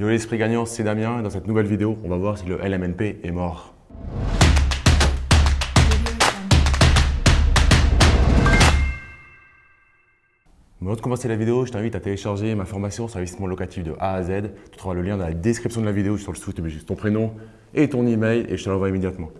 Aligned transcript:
Yo 0.00 0.08
l'esprit 0.08 0.38
gagnant, 0.38 0.66
c'est 0.66 0.82
Damien 0.82 1.20
et 1.20 1.22
dans 1.22 1.30
cette 1.30 1.46
nouvelle 1.46 1.66
vidéo, 1.66 1.96
on 2.02 2.08
va 2.08 2.16
voir 2.16 2.36
si 2.36 2.46
le 2.46 2.56
LMNP 2.56 3.20
est 3.22 3.30
mort. 3.30 3.74
Mais 10.80 10.88
avant 10.88 10.96
de 10.96 11.00
commencer 11.00 11.28
la 11.28 11.36
vidéo, 11.36 11.64
je 11.64 11.70
t'invite 11.70 11.94
à 11.94 12.00
télécharger 12.00 12.56
ma 12.56 12.64
formation 12.64 13.06
sur 13.06 13.18
l'investissement 13.18 13.46
locatif 13.46 13.84
de 13.84 13.92
A 14.00 14.14
à 14.14 14.22
Z. 14.24 14.50
Tu 14.72 14.78
trouveras 14.78 14.96
le 15.00 15.02
lien 15.02 15.16
dans 15.16 15.26
la 15.26 15.32
description 15.32 15.80
de 15.80 15.86
la 15.86 15.92
vidéo, 15.92 16.18
sur 16.18 16.32
le 16.32 16.38
sous, 16.38 16.52
tu 16.52 16.60
mets 16.60 16.70
juste 16.70 16.88
ton 16.88 16.96
prénom 16.96 17.32
et 17.72 17.88
ton 17.88 18.04
email 18.04 18.46
et 18.48 18.56
je 18.56 18.64
te 18.64 18.70
l'envoie 18.70 18.88
immédiatement. 18.88 19.30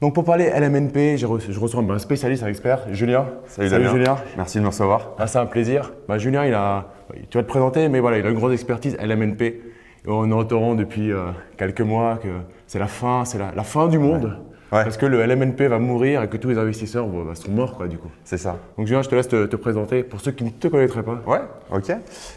Donc 0.00 0.14
pour 0.14 0.24
parler 0.24 0.48
LMNP, 0.48 1.18
je, 1.18 1.26
reçois 1.26 1.82
un 1.82 1.98
spécialiste, 1.98 2.42
un 2.42 2.46
expert, 2.46 2.86
Julien. 2.94 3.26
Salut, 3.44 3.68
Julien. 3.68 4.16
Merci 4.38 4.56
de 4.56 4.62
me 4.62 4.68
recevoir. 4.68 5.10
Ah, 5.18 5.26
c'est 5.26 5.36
un 5.36 5.44
plaisir. 5.44 5.92
Bah, 6.08 6.16
Julien, 6.16 6.46
il 6.46 6.54
a, 6.54 6.86
tu 7.28 7.36
vas 7.36 7.44
te 7.44 7.48
présenter, 7.48 7.90
mais 7.90 8.00
voilà, 8.00 8.16
il 8.16 8.24
a 8.24 8.30
une 8.30 8.38
grosse 8.38 8.54
expertise 8.54 8.96
LMNP. 8.98 9.69
Et 10.06 10.08
on 10.10 10.30
entend 10.32 10.74
depuis 10.74 11.12
euh, 11.12 11.30
quelques 11.56 11.80
mois 11.80 12.18
que 12.22 12.28
c'est 12.66 12.78
la 12.78 12.86
fin, 12.86 13.24
c'est 13.24 13.38
la, 13.38 13.64
fin 13.64 13.88
du 13.88 13.98
monde. 13.98 14.38
Parce 14.70 14.96
que 14.96 15.06
le 15.06 15.24
LMNP 15.26 15.62
va 15.62 15.80
mourir 15.80 16.22
et 16.22 16.28
que 16.28 16.36
tous 16.36 16.48
les 16.48 16.58
investisseurs 16.58 17.06
bah, 17.08 17.34
sont 17.34 17.50
morts, 17.50 17.76
quoi, 17.76 17.88
du 17.88 17.98
coup. 17.98 18.10
C'est 18.24 18.38
ça. 18.38 18.56
Donc, 18.78 18.86
Julien, 18.86 19.02
je 19.02 19.08
te 19.08 19.14
laisse 19.16 19.26
te, 19.26 19.56
présenter 19.56 20.04
pour 20.04 20.20
ceux 20.20 20.30
qui 20.30 20.44
ne 20.44 20.50
te 20.50 20.68
connaîtraient 20.68 21.02
pas. 21.02 21.20
Ouais, 21.26 21.40
ok. 21.72 21.92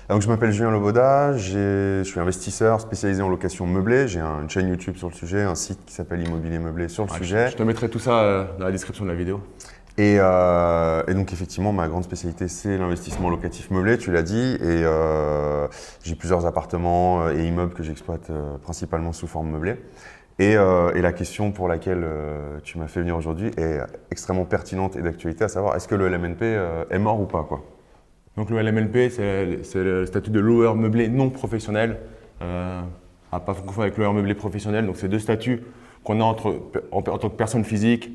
Donc, 0.10 0.22
je 0.24 0.28
m'appelle 0.28 0.52
Julien 0.52 0.72
Loboda, 0.72 1.38
je 1.38 2.02
suis 2.04 2.20
investisseur 2.20 2.82
spécialisé 2.82 3.22
en 3.22 3.30
location 3.30 3.68
meublée. 3.68 4.08
J'ai 4.08 4.20
une 4.20 4.50
chaîne 4.50 4.68
YouTube 4.68 4.96
sur 4.98 5.10
le 5.10 5.14
sujet, 5.14 5.44
un 5.44 5.56
site 5.56 5.86
qui 5.86 5.94
s'appelle 5.94 6.26
Immobilier 6.26 6.58
Meublé 6.58 6.88
sur 6.88 7.06
le 7.06 7.12
sujet. 7.12 7.52
Je 7.52 7.56
te 7.56 7.64
mettrai 7.64 7.88
tout 7.88 8.00
ça 8.00 8.22
euh, 8.22 8.46
dans 8.58 8.66
la 8.66 8.72
description 8.72 9.06
de 9.06 9.12
la 9.12 9.16
vidéo. 9.16 9.40
Euh, 10.00 11.04
et, 11.08 11.14
donc 11.14 11.32
effectivement, 11.34 11.72
ma 11.72 11.88
grande 11.88 12.04
spécialité, 12.04 12.48
c'est 12.48 12.78
l'investissement 12.78 13.30
locatif 13.30 13.70
meublé, 13.70 13.98
tu 13.98 14.12
l'as 14.12 14.24
dit. 14.24 14.56
Et 14.56 14.84
euh, 14.84 15.68
j'ai 16.04 16.16
plusieurs 16.16 16.46
appartements 16.46 17.30
et 17.30 17.46
immeubles 17.46 17.74
que 17.74 17.84
j'exploite 17.84 18.32
principalement 18.64 19.14
sous 19.14 19.28
forme 19.28 19.52
meublée. 19.52 19.78
Euh, 20.42 20.94
et, 20.94 21.02
la 21.02 21.14
question 21.14 21.52
pour 21.52 21.68
laquelle 21.68 22.02
euh, 22.04 22.60
tu 22.64 22.80
m'as 22.80 22.88
fait 22.88 23.02
venir 23.02 23.16
aujourd'hui 23.16 23.52
est 23.58 23.80
extrêmement 24.10 24.46
pertinente 24.46 24.96
et 24.96 25.02
d'actualité, 25.02 25.44
à 25.44 25.48
savoir 25.48 25.76
est-ce 25.76 25.88
que 25.88 25.96
le 25.96 26.10
LMNP 26.10 26.42
euh, 26.42 26.86
est 26.90 26.98
mort 26.98 27.22
ou 27.22 27.26
pas 27.26 27.44
quoi? 27.44 27.64
Donc 28.36 28.50
le 28.50 28.60
LMNP, 28.60 29.12
c'est 29.12 29.84
le 29.84 30.06
statut 30.08 30.32
de 30.32 30.40
loueur 30.40 30.76
meublé 30.76 31.08
non 31.08 31.30
professionnel, 31.30 32.00
à 32.42 33.40
pas 33.40 33.54
confondre 33.54 33.84
avec 33.84 33.96
loueur 33.96 34.12
meublé 34.12 34.34
professionnel. 34.34 34.88
Donc 34.88 34.96
c'est 34.98 35.08
deux 35.08 35.20
statuts 35.20 35.62
qu'on 36.04 36.20
a 36.20 36.24
entre, 36.24 36.60
en, 36.92 37.04
tant 37.04 37.30
que 37.30 37.36
personne 37.36 37.64
physique. 37.64 38.10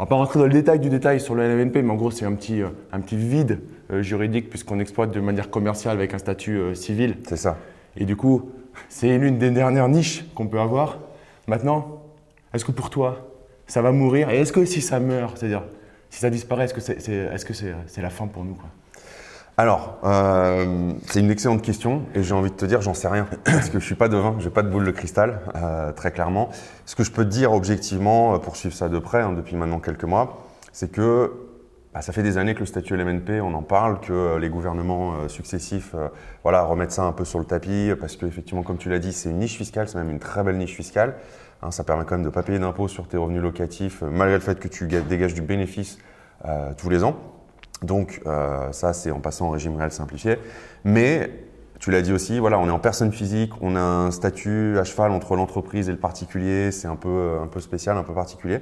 On 0.00 0.04
va 0.04 0.08
pas 0.08 0.14
rentrer 0.14 0.38
dans 0.38 0.46
le 0.46 0.52
détail 0.54 0.80
du 0.80 0.88
détail 0.88 1.20
sur 1.20 1.34
le 1.34 1.46
LMNP, 1.46 1.82
mais 1.82 1.90
en 1.90 1.94
gros 1.94 2.10
c'est 2.10 2.24
un 2.24 2.32
petit, 2.32 2.62
un 2.90 3.00
petit 3.00 3.18
vide 3.18 3.60
juridique 3.98 4.48
puisqu'on 4.48 4.80
exploite 4.80 5.10
de 5.10 5.20
manière 5.20 5.50
commerciale 5.50 5.94
avec 5.94 6.14
un 6.14 6.18
statut 6.18 6.74
civil. 6.74 7.18
C'est 7.28 7.36
ça. 7.36 7.58
Et 7.98 8.06
du 8.06 8.16
coup, 8.16 8.50
c'est 8.88 9.18
l'une 9.18 9.36
des 9.36 9.50
dernières 9.50 9.90
niches 9.90 10.24
qu'on 10.34 10.46
peut 10.46 10.58
avoir. 10.58 11.00
Maintenant, 11.48 12.00
est-ce 12.54 12.64
que 12.64 12.72
pour 12.72 12.88
toi, 12.88 13.28
ça 13.66 13.82
va 13.82 13.92
mourir? 13.92 14.30
Et 14.30 14.38
est-ce 14.38 14.54
que 14.54 14.64
si 14.64 14.80
ça 14.80 15.00
meurt, 15.00 15.36
c'est-à-dire 15.36 15.64
si 16.08 16.20
ça 16.20 16.30
disparaît, 16.30 16.64
est-ce 16.64 16.72
que 16.72 16.80
c'est 16.80 16.96
est, 16.96 17.36
-ce 17.36 17.74
c'est 17.86 18.00
la 18.00 18.08
fin 18.08 18.26
pour 18.26 18.42
nous 18.42 18.54
quoi? 18.54 18.70
Alors, 19.56 19.98
euh, 20.04 20.92
c'est 21.06 21.20
une 21.20 21.30
excellente 21.30 21.60
question 21.60 22.06
et 22.14 22.22
j'ai 22.22 22.32
envie 22.32 22.50
de 22.50 22.56
te 22.56 22.64
dire, 22.64 22.80
j'en 22.80 22.94
sais 22.94 23.08
rien 23.08 23.26
parce 23.44 23.68
que 23.68 23.78
je 23.78 23.84
suis 23.84 23.94
pas 23.94 24.08
devin, 24.08 24.36
j'ai 24.38 24.48
pas 24.48 24.62
de 24.62 24.70
boule 24.70 24.86
de 24.86 24.90
cristal, 24.90 25.40
euh, 25.54 25.92
très 25.92 26.12
clairement. 26.12 26.48
Ce 26.86 26.96
que 26.96 27.04
je 27.04 27.10
peux 27.10 27.26
dire 27.26 27.52
objectivement, 27.52 28.34
euh, 28.34 28.38
pour 28.38 28.56
suivre 28.56 28.74
ça 28.74 28.88
de 28.88 28.98
près 28.98 29.20
hein, 29.20 29.32
depuis 29.32 29.56
maintenant 29.56 29.78
quelques 29.78 30.04
mois, 30.04 30.46
c'est 30.72 30.90
que 30.90 31.32
bah, 31.92 32.00
ça 32.00 32.14
fait 32.14 32.22
des 32.22 32.38
années 32.38 32.54
que 32.54 32.60
le 32.60 32.66
statut 32.66 32.96
LMNP, 32.96 33.42
on 33.42 33.52
en 33.52 33.62
parle, 33.62 34.00
que 34.00 34.38
les 34.38 34.48
gouvernements 34.48 35.28
successifs 35.28 35.94
voilà, 36.42 36.62
remettent 36.62 36.92
ça 36.92 37.02
un 37.02 37.12
peu 37.12 37.26
sur 37.26 37.38
le 37.38 37.44
tapis 37.44 37.90
parce 38.00 38.16
qu'effectivement, 38.16 38.62
comme 38.62 38.78
tu 38.78 38.88
l'as 38.88 39.00
dit, 39.00 39.12
c'est 39.12 39.28
une 39.28 39.40
niche 39.40 39.56
fiscale, 39.56 39.88
c'est 39.88 39.98
même 39.98 40.10
une 40.10 40.20
très 40.20 40.42
belle 40.44 40.56
niche 40.56 40.76
fiscale. 40.76 41.16
Hein, 41.62 41.70
ça 41.70 41.84
permet 41.84 42.04
quand 42.04 42.14
même 42.14 42.24
de 42.24 42.30
pas 42.30 42.44
payer 42.44 42.60
d'impôts 42.60 42.88
sur 42.88 43.08
tes 43.08 43.16
revenus 43.16 43.42
locatifs, 43.42 44.02
malgré 44.02 44.36
le 44.36 44.42
fait 44.42 44.58
que 44.58 44.68
tu 44.68 44.86
dégages 44.86 45.34
du 45.34 45.42
bénéfice 45.42 45.98
tous 46.78 46.88
les 46.88 47.04
ans. 47.04 47.39
Donc 47.82 48.20
euh, 48.26 48.72
ça, 48.72 48.92
c'est 48.92 49.10
en 49.10 49.20
passant 49.20 49.48
au 49.48 49.50
régime 49.50 49.76
réel 49.76 49.92
simplifié. 49.92 50.38
Mais 50.84 51.30
tu 51.78 51.90
l'as 51.90 52.02
dit 52.02 52.12
aussi, 52.12 52.38
voilà, 52.38 52.58
on 52.58 52.66
est 52.66 52.72
en 52.72 52.78
personne 52.78 53.10
physique, 53.10 53.52
on 53.62 53.74
a 53.74 53.80
un 53.80 54.10
statut 54.10 54.78
à 54.78 54.84
cheval 54.84 55.12
entre 55.12 55.34
l'entreprise 55.34 55.88
et 55.88 55.92
le 55.92 55.98
particulier, 55.98 56.72
c'est 56.72 56.88
un 56.88 56.96
peu, 56.96 57.38
un 57.42 57.46
peu 57.46 57.60
spécial, 57.60 57.96
un 57.96 58.02
peu 58.02 58.12
particulier. 58.12 58.60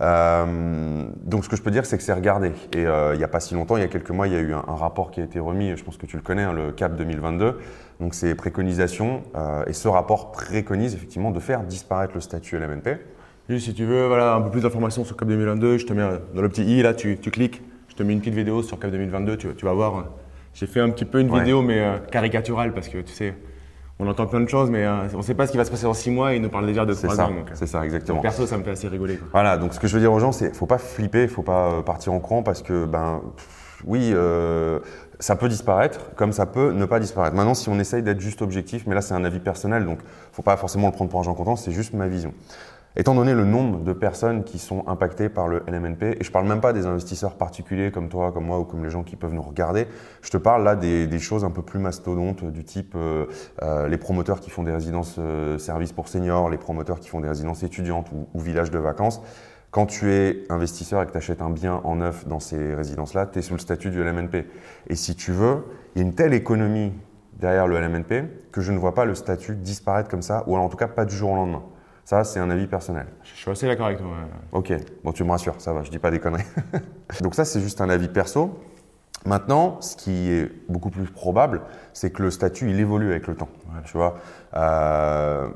Euh, 0.00 1.04
donc 1.24 1.44
ce 1.44 1.48
que 1.48 1.56
je 1.56 1.62
peux 1.62 1.70
dire, 1.70 1.84
c'est 1.84 1.96
que 1.96 2.02
c'est 2.02 2.12
regardé. 2.12 2.52
Et 2.74 2.86
euh, 2.86 3.14
il 3.14 3.18
n'y 3.18 3.24
a 3.24 3.28
pas 3.28 3.40
si 3.40 3.54
longtemps, 3.54 3.76
il 3.76 3.80
y 3.80 3.84
a 3.84 3.88
quelques 3.88 4.10
mois, 4.10 4.26
il 4.26 4.32
y 4.32 4.36
a 4.36 4.40
eu 4.40 4.52
un, 4.52 4.60
rapport 4.74 5.10
qui 5.10 5.20
a 5.20 5.24
été 5.24 5.38
remis, 5.38 5.76
je 5.76 5.84
pense 5.84 5.96
que 5.96 6.06
tu 6.06 6.16
le 6.16 6.22
connais, 6.22 6.42
hein, 6.42 6.52
le 6.52 6.72
CAP 6.72 6.96
2022. 6.96 7.58
Donc 8.00 8.14
c'est 8.14 8.34
préconisations, 8.34 9.22
euh, 9.36 9.64
et 9.66 9.72
ce 9.72 9.88
rapport 9.88 10.32
préconise 10.32 10.94
effectivement 10.94 11.30
de 11.30 11.40
faire 11.40 11.62
disparaître 11.62 12.14
le 12.14 12.20
statut 12.20 12.58
LMNP. 12.58 12.98
Si 13.58 13.74
tu 13.74 13.84
veux 13.84 14.06
voilà, 14.06 14.34
un 14.34 14.40
peu 14.42 14.50
plus 14.50 14.60
d'informations 14.60 15.04
sur 15.04 15.16
CAP 15.16 15.28
2022, 15.28 15.78
je 15.78 15.86
te 15.86 15.92
mets 15.92 16.06
dans 16.34 16.42
le 16.42 16.48
petit 16.48 16.64
i, 16.64 16.82
là, 16.82 16.94
tu, 16.94 17.18
tu 17.18 17.30
cliques, 17.30 17.62
je 17.90 17.94
te 17.96 18.02
mets 18.02 18.14
une 18.14 18.20
petite 18.20 18.34
vidéo 18.34 18.62
sur 18.62 18.78
CAP 18.78 18.92
2022, 18.92 19.36
tu, 19.36 19.54
tu 19.54 19.64
vas 19.66 19.74
voir. 19.74 20.06
J'ai 20.54 20.66
fait 20.66 20.80
un 20.80 20.88
petit 20.90 21.04
peu 21.04 21.20
une 21.20 21.32
vidéo, 21.32 21.60
mais 21.60 22.00
caricaturale, 22.10 22.72
parce 22.72 22.88
que 22.88 22.98
tu 22.98 23.12
sais, 23.12 23.34
on 24.00 24.08
entend 24.08 24.26
plein 24.26 24.40
de 24.40 24.48
choses, 24.48 24.70
mais 24.70 24.84
euh, 24.84 25.08
on 25.14 25.18
ne 25.18 25.22
sait 25.22 25.34
pas 25.34 25.46
ce 25.46 25.52
qui 25.52 25.58
va 25.58 25.64
se 25.64 25.70
passer 25.70 25.84
dans 25.84 25.92
six 25.92 26.10
mois 26.10 26.32
et 26.32 26.36
ils 26.36 26.42
nous 26.42 26.48
parlent 26.48 26.66
déjà 26.66 26.86
de 26.86 26.94
trois 26.94 27.20
ans. 27.20 27.30
Euh, 27.30 27.50
c'est 27.52 27.66
ça, 27.66 27.84
exactement. 27.84 28.20
perso, 28.20 28.46
ça 28.46 28.56
me 28.56 28.62
fait 28.62 28.70
assez 28.70 28.88
rigoler. 28.88 29.20
Voilà, 29.32 29.58
donc 29.58 29.74
ce 29.74 29.80
que 29.80 29.86
je 29.86 29.94
veux 29.94 30.00
dire 30.00 30.12
aux 30.12 30.18
gens, 30.18 30.32
c'est 30.32 30.56
faut 30.56 30.66
pas 30.66 30.78
flipper, 30.78 31.28
faut 31.28 31.42
pas 31.42 31.68
euh, 31.68 31.82
partir 31.82 32.14
en 32.14 32.18
courant 32.18 32.42
parce 32.42 32.62
que, 32.62 32.86
ben, 32.86 33.20
oui, 33.84 34.14
ça 35.20 35.36
peut 35.36 35.48
disparaître, 35.48 36.14
comme 36.14 36.32
ça 36.32 36.46
peut 36.46 36.72
ne 36.72 36.84
pas 36.86 36.98
disparaître. 36.98 37.36
Maintenant, 37.36 37.54
si 37.54 37.68
on 37.68 37.78
essaye 37.78 38.02
d'être 38.02 38.20
juste 38.20 38.40
objectif, 38.40 38.84
mais 38.86 38.94
là 38.94 39.02
c'est 39.02 39.14
un 39.14 39.24
avis 39.24 39.40
personnel, 39.40 39.84
donc 39.84 39.98
faut 40.32 40.42
pas 40.42 40.56
forcément 40.56 40.86
le 40.88 40.92
prendre 40.92 41.10
pour 41.10 41.26
un 41.26 41.34
content, 41.34 41.56
c'est 41.56 41.72
juste 41.72 41.92
ma 41.92 42.06
vision. 42.06 42.32
Étant 42.96 43.14
donné 43.14 43.34
le 43.34 43.44
nombre 43.44 43.84
de 43.84 43.92
personnes 43.92 44.42
qui 44.42 44.58
sont 44.58 44.82
impactées 44.88 45.28
par 45.28 45.46
le 45.46 45.62
LMNP, 45.68 46.16
et 46.18 46.24
je 46.24 46.32
parle 46.32 46.48
même 46.48 46.60
pas 46.60 46.72
des 46.72 46.86
investisseurs 46.86 47.36
particuliers 47.36 47.92
comme 47.92 48.08
toi, 48.08 48.32
comme 48.32 48.46
moi 48.46 48.58
ou 48.58 48.64
comme 48.64 48.82
les 48.82 48.90
gens 48.90 49.04
qui 49.04 49.14
peuvent 49.14 49.32
nous 49.32 49.42
regarder, 49.42 49.86
je 50.22 50.30
te 50.30 50.36
parle 50.36 50.64
là 50.64 50.74
des, 50.74 51.18
choses 51.20 51.44
un 51.44 51.52
peu 51.52 51.62
plus 51.62 51.78
mastodontes 51.78 52.44
du 52.44 52.64
type 52.64 52.94
euh, 52.96 53.26
euh, 53.62 53.86
les 53.86 53.96
promoteurs 53.96 54.40
qui 54.40 54.50
font 54.50 54.64
des 54.64 54.72
résidences 54.72 55.16
euh, 55.18 55.56
services 55.58 55.92
pour 55.92 56.08
seniors, 56.08 56.50
les 56.50 56.58
promoteurs 56.58 56.98
qui 56.98 57.08
font 57.08 57.20
des 57.20 57.28
résidences 57.28 57.62
étudiantes 57.62 58.10
ou, 58.34 58.40
villages 58.40 58.72
de 58.72 58.78
vacances. 58.78 59.22
Quand 59.70 59.86
tu 59.86 60.10
es 60.10 60.42
investisseur 60.48 61.00
et 61.00 61.06
que 61.06 61.12
tu 61.12 61.18
achètes 61.18 61.42
un 61.42 61.50
bien 61.50 61.80
en 61.84 61.96
neuf 61.96 62.26
dans 62.26 62.40
ces 62.40 62.74
résidences-là, 62.74 63.26
tu 63.26 63.38
es 63.38 63.42
sous 63.42 63.54
le 63.54 63.60
statut 63.60 63.90
du 63.90 64.02
LMNP. 64.02 64.46
Et 64.88 64.96
si 64.96 65.14
tu 65.14 65.30
veux, 65.30 65.64
il 65.94 66.02
y 66.02 66.04
a 66.04 66.08
une 66.08 66.14
telle 66.14 66.34
économie 66.34 66.92
derrière 67.34 67.68
le 67.68 67.78
LMNP 67.78 68.50
que 68.50 68.60
je 68.60 68.72
ne 68.72 68.78
vois 68.78 68.94
pas 68.94 69.04
le 69.04 69.14
statut 69.14 69.54
disparaître 69.54 70.08
comme 70.08 70.22
ça, 70.22 70.42
ou 70.48 70.56
en 70.56 70.68
tout 70.68 70.76
cas 70.76 70.88
pas 70.88 71.04
du 71.04 71.14
jour 71.14 71.30
au 71.30 71.36
lendemain. 71.36 71.62
Ça, 72.10 72.24
c'est 72.24 72.40
un 72.40 72.50
avis 72.50 72.66
personnel. 72.66 73.06
Je 73.22 73.36
suis 73.36 73.48
assez 73.52 73.68
d'accord 73.68 73.86
avec 73.86 73.98
toi. 73.98 74.08
Ok, 74.50 74.72
bon, 75.04 75.12
tu 75.12 75.22
me 75.22 75.30
rassures, 75.30 75.54
ça 75.60 75.72
va, 75.72 75.84
je 75.84 75.92
dis 75.92 76.00
pas 76.00 76.10
des 76.10 76.18
conneries. 76.18 76.42
Donc 77.20 77.36
ça, 77.36 77.44
c'est 77.44 77.60
juste 77.60 77.80
un 77.80 77.88
avis 77.88 78.08
perso. 78.08 78.58
Maintenant, 79.26 79.80
ce 79.80 79.94
qui 79.94 80.28
est 80.28 80.50
beaucoup 80.68 80.90
plus 80.90 81.04
probable, 81.04 81.60
c'est 81.92 82.10
que 82.10 82.24
le 82.24 82.32
statut, 82.32 82.68
il 82.68 82.80
évolue 82.80 83.12
avec 83.12 83.28
le 83.28 83.36
temps. 83.36 83.48
Tu 83.84 83.96
vois, 83.96 84.16
euh, 84.56 85.50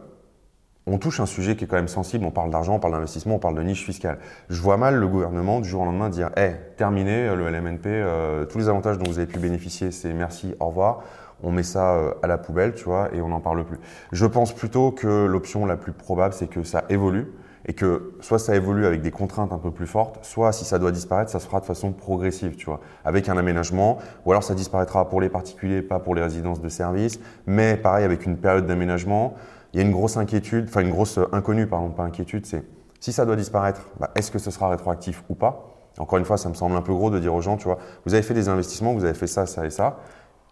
on 0.87 0.99
touche 0.99 1.19
un 1.19 1.27
sujet 1.27 1.57
qui 1.57 1.65
est 1.65 1.67
quand 1.67 1.75
même 1.75 1.89
sensible. 1.89 2.25
On 2.25 2.31
parle 2.31 2.51
d'argent, 2.51 2.77
on 2.77 2.79
parle 2.79 2.95
d'investissement, 2.95 3.35
on 3.35 3.41
parle 3.41 3.57
de 3.57 3.63
niche 3.65 3.85
fiscale. 3.85 4.19
Je 4.49 4.63
vois 4.63 4.77
mal 4.77 4.95
le 4.95 5.09
gouvernement 5.09 5.59
du 5.59 5.69
jour 5.69 5.83
au 5.83 5.87
lendemain 5.87 6.09
dire, 6.09 6.31
hé, 6.37 6.53
terminé 6.77 7.35
le 7.35 7.51
LMNP, 7.51 7.87
euh, 7.87 8.45
tous 8.45 8.59
les 8.59 8.69
avantages 8.69 8.97
dont 8.99 9.11
vous 9.11 9.19
avez 9.19 9.27
pu 9.27 9.41
bénéficier, 9.41 9.91
c'est 9.91 10.13
merci, 10.13 10.55
au 10.61 10.67
revoir 10.67 11.03
on 11.45 11.53
met 11.53 11.63
ça 11.63 11.95
euh, 11.95 12.15
à 12.23 12.27
la 12.27 12.39
poubelle, 12.39 12.75
tu 12.75 12.85
vois, 12.85 13.09
et 13.15 13.21
on 13.21 13.29
n'en 13.29 13.41
parle 13.41 13.65
plus. 13.65 13.79
Je 14.13 14.27
pense 14.27 14.53
plutôt 14.53 14.91
que 14.91 15.27
l'option 15.27 15.67
la 15.67 15.77
plus 15.77 15.93
probable, 15.93 16.35
c'est 16.35 16.49
que 16.49 16.63
ça 16.63 16.85
évolue 16.89 17.33
et 17.67 17.73
que 17.73 18.15
soit 18.21 18.39
ça 18.39 18.55
évolue 18.55 18.85
avec 18.85 19.01
des 19.01 19.11
contraintes 19.11 19.53
un 19.53 19.59
peu 19.59 19.71
plus 19.71 19.87
fortes, 19.87 20.19
soit 20.23 20.53
si 20.53 20.65
ça 20.65 20.79
doit 20.79 20.93
disparaître, 20.93 21.31
ça 21.31 21.41
se 21.41 21.47
fera 21.47 21.61
de 21.61 21.65
façon 21.65 21.93
progressive, 21.93 22.57
tu 22.57 22.67
vois, 22.67 22.81
avec 23.05 23.29
un 23.29 23.39
aménagement, 23.39 23.99
ou 24.27 24.33
alors 24.33 24.45
ça 24.45 24.55
disparaîtra 24.55 25.09
pour 25.09 25.21
les 25.21 25.31
particuliers, 25.31 25.81
pas 25.81 25.99
pour 25.99 26.15
les 26.15 26.23
résidences 26.23 26.61
de 26.61 26.69
service, 26.69 27.21
mais 27.47 27.77
pareil 27.77 28.05
avec 28.05 28.27
une 28.27 28.37
période 28.37 28.67
d'aménagement. 28.67 29.35
Il 29.73 29.81
y 29.81 29.83
a 29.83 29.87
une 29.87 29.93
grosse 29.93 30.17
inquiétude, 30.17 30.67
enfin 30.69 30.83
une 30.83 30.91
grosse 30.91 31.19
inconnue, 31.33 31.67
pardon, 31.67 31.89
pas 31.89 32.03
inquiétude, 32.03 32.45
c'est 32.45 32.65
si 33.01 33.13
ça 33.13 33.27
doit 33.27 33.37
disparaître, 33.37 33.89
bah, 33.99 34.11
est-ce 34.15 34.31
que 34.31 34.39
ce 34.39 34.51
sera 34.51 34.69
rétroactif 34.69 35.25
ou 35.29 35.35
pas? 35.35 35.71
Encore 35.99 36.19
une 36.19 36.25
fois, 36.25 36.37
ça 36.37 36.49
me 36.49 36.55
semble 36.55 36.77
un 36.77 36.83
peu 36.83 36.93
gros 36.93 37.11
de 37.11 37.19
dire 37.19 37.35
aux 37.35 37.41
gens, 37.41 37.57
tu 37.57 37.65
vois, 37.65 37.79
vous 38.05 38.15
avez 38.15 38.23
fait 38.23 38.35
des 38.35 38.49
investissements, 38.49 38.95
vous 38.95 39.05
avez 39.05 39.15
fait 39.15 39.27
ça, 39.27 39.47
ça 39.47 39.65
et 39.65 39.71
ça 39.71 39.99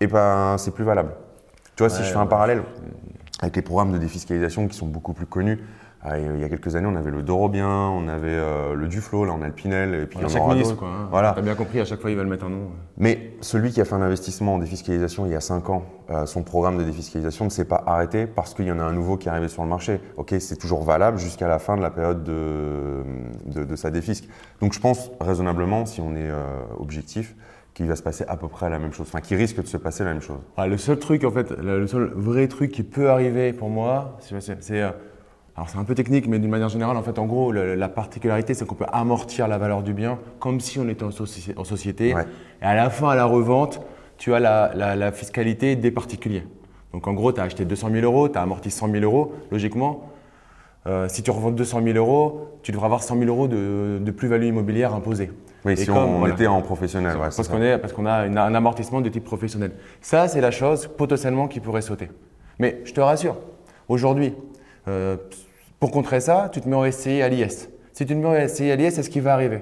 et 0.02 0.08
ben 0.08 0.56
c'est 0.58 0.72
plus 0.72 0.84
valable. 0.84 1.14
Tu 1.76 1.84
vois, 1.84 1.88
si 1.88 2.02
je 2.02 2.10
fais 2.10 2.18
un 2.18 2.26
parallèle 2.26 2.62
avec 3.40 3.56
les 3.56 3.62
programmes 3.62 3.92
de 3.92 3.98
défiscalisation 3.98 4.66
qui 4.66 4.76
sont 4.76 4.86
beaucoup 4.86 5.12
plus 5.12 5.26
connus, 5.26 5.60
euh, 6.04 6.32
il 6.34 6.40
y 6.40 6.44
a 6.44 6.48
quelques 6.48 6.74
années, 6.74 6.88
on 6.90 6.96
avait 6.96 7.12
le 7.12 7.22
Dorobien, 7.22 7.68
on 7.68 8.08
avait 8.08 8.28
euh, 8.30 8.74
le 8.74 8.88
Duflo, 8.88 9.24
là 9.24 9.32
on 9.38 9.42
a 9.42 9.46
le 9.46 9.52
Pinel, 9.52 9.94
et 9.94 10.06
puis 10.06 10.18
on 10.20 10.28
chaque 10.28 10.44
ministre, 10.48 10.76
quoi. 10.76 10.88
Hein. 10.88 11.08
Voilà. 11.12 11.32
T'as 11.36 11.42
bien 11.42 11.54
compris, 11.54 11.78
à 11.78 11.84
chaque 11.84 12.00
fois 12.00 12.10
ils 12.10 12.16
veulent 12.16 12.26
mettre 12.26 12.46
un 12.46 12.50
nom. 12.50 12.70
Mais 12.96 13.34
celui 13.40 13.70
qui 13.70 13.80
a 13.80 13.84
fait 13.84 13.94
un 13.94 14.02
investissement 14.02 14.54
en 14.54 14.58
défiscalisation 14.58 15.24
il 15.26 15.32
y 15.32 15.36
a 15.36 15.40
5 15.40 15.70
ans, 15.70 15.84
euh, 16.10 16.26
son 16.26 16.42
programme 16.42 16.78
de 16.78 16.82
défiscalisation 16.82 17.44
ne 17.44 17.50
s'est 17.50 17.64
pas 17.64 17.84
arrêté 17.86 18.26
parce 18.26 18.52
qu'il 18.52 18.66
y 18.66 18.72
en 18.72 18.80
a 18.80 18.82
un 18.82 18.92
nouveau 18.92 19.16
qui 19.16 19.28
est 19.28 19.30
arrivé 19.30 19.46
sur 19.46 19.62
le 19.62 19.68
marché. 19.68 20.00
Ok, 20.16 20.34
c'est 20.40 20.56
toujours 20.56 20.82
valable 20.82 21.18
jusqu'à 21.18 21.46
la 21.46 21.60
fin 21.60 21.76
de 21.76 21.82
la 21.82 21.90
période 21.90 22.24
de, 22.24 23.04
de, 23.46 23.64
de, 23.64 23.76
sa 23.76 23.92
défisque. 23.92 24.24
Donc 24.60 24.72
je 24.72 24.80
pense 24.80 25.12
raisonnablement, 25.20 25.86
si 25.86 26.00
on 26.00 26.16
est 26.16 26.30
objectif, 26.80 27.36
qu'il 27.74 27.86
va 27.86 27.96
se 27.96 28.02
passer 28.02 28.24
à 28.28 28.36
peu 28.36 28.48
près 28.48 28.68
la 28.68 28.78
même 28.78 28.92
chose, 28.92 29.06
enfin 29.08 29.20
qui 29.20 29.34
risque 29.34 29.60
de 29.62 29.66
se 29.66 29.76
passer 29.76 30.04
la 30.04 30.10
même 30.12 30.20
chose. 30.22 30.38
Ah, 30.56 30.66
le 30.66 30.76
seul 30.76 30.98
truc, 30.98 31.24
en 31.24 31.30
fait, 31.30 31.50
le 31.50 31.86
seul 31.86 32.12
vrai 32.14 32.46
truc 32.48 32.70
qui 32.70 32.82
peut 32.82 33.10
arriver 33.10 33.52
pour 33.52 33.70
moi, 33.70 34.16
c'est, 34.20 34.70
euh, 34.72 34.90
alors 35.56 35.68
c'est 35.70 35.78
un 35.78 35.84
peu 35.84 35.94
technique, 35.94 36.28
mais 36.28 36.38
d'une 36.38 36.50
manière 36.50 36.68
générale, 36.68 36.96
en 36.96 37.02
fait, 37.02 37.18
en 37.18 37.26
gros, 37.26 37.50
le- 37.52 37.74
la 37.74 37.88
particularité, 37.88 38.52
c'est 38.54 38.66
qu'on 38.66 38.74
peut 38.74 38.84
amortir 38.92 39.48
la 39.48 39.56
valeur 39.58 39.82
du 39.82 39.94
bien 39.94 40.18
comme 40.38 40.60
si 40.60 40.78
on 40.78 40.88
était 40.88 41.04
en, 41.04 41.08
soci- 41.10 41.54
en 41.56 41.64
société. 41.64 42.14
Ouais. 42.14 42.26
Et 42.60 42.64
à 42.64 42.74
la 42.74 42.90
fin, 42.90 43.08
à 43.08 43.14
la 43.16 43.24
revente, 43.24 43.80
tu 44.18 44.34
as 44.34 44.40
la, 44.40 44.72
la- 44.74 44.94
la 44.96 45.10
fiscalité 45.12 45.74
des 45.76 45.90
particuliers. 45.90 46.44
Donc 46.92 47.06
en 47.08 47.14
gros, 47.14 47.32
tu 47.32 47.40
as 47.40 47.44
acheté 47.44 47.64
200 47.64 47.88
000 47.90 48.04
euros, 48.04 48.28
tu 48.28 48.36
as 48.38 48.42
amorti 48.42 48.70
100 48.70 48.90
000 48.90 49.02
euros, 49.02 49.32
logiquement. 49.50 50.08
euh, 50.86 51.06
si 51.08 51.22
tu 51.22 51.30
revends 51.30 51.52
200 51.52 51.80
000 51.82 51.96
euros, 51.96 52.58
tu 52.62 52.70
devras 52.72 52.86
avoir 52.86 53.02
100 53.02 53.16
000 53.18 53.28
euros 53.30 53.48
de, 53.48 53.98
de 54.00 54.10
plus-value 54.10 54.46
immobilière 54.46 54.94
imposée. 54.94 55.30
Oui, 55.64 55.72
Et 55.72 55.76
si 55.76 55.86
comme, 55.86 55.96
on, 55.96 56.18
voilà. 56.18 56.34
était 56.34 56.46
en 56.48 56.60
professionnel, 56.60 57.16
ouais, 57.16 57.28
Parce 57.80 57.92
qu'on 57.92 58.06
a 58.06 58.26
une- 58.26 58.38
un 58.38 58.54
amortissement 58.54 59.00
de 59.00 59.08
type 59.08 59.24
professionnel. 59.24 59.72
Ça, 60.00 60.26
c'est 60.28 60.40
la 60.40 60.50
chose 60.50 60.88
potentiellement 60.88 61.46
qui 61.46 61.60
pourrait 61.60 61.82
sauter. 61.82 62.10
Mais 62.58 62.80
je 62.84 62.92
te 62.92 63.00
rassure, 63.00 63.36
aujourd'hui, 63.88 64.34
euh, 64.88 65.16
pour 65.78 65.90
contrer 65.92 66.20
ça, 66.20 66.48
tu 66.52 66.60
te 66.60 66.68
mets 66.68 66.76
en 66.76 66.84
SCI 66.84 67.22
à 67.22 67.28
l'IS. 67.28 67.68
Si 67.92 68.04
tu 68.06 68.14
te 68.14 68.18
mets 68.18 68.26
en 68.26 68.34
SCI 68.48 68.70
à 68.72 68.76
l'IS, 68.76 68.94
c'est 68.94 69.02
ce 69.04 69.10
qui 69.10 69.20
va 69.20 69.34
arriver. 69.34 69.60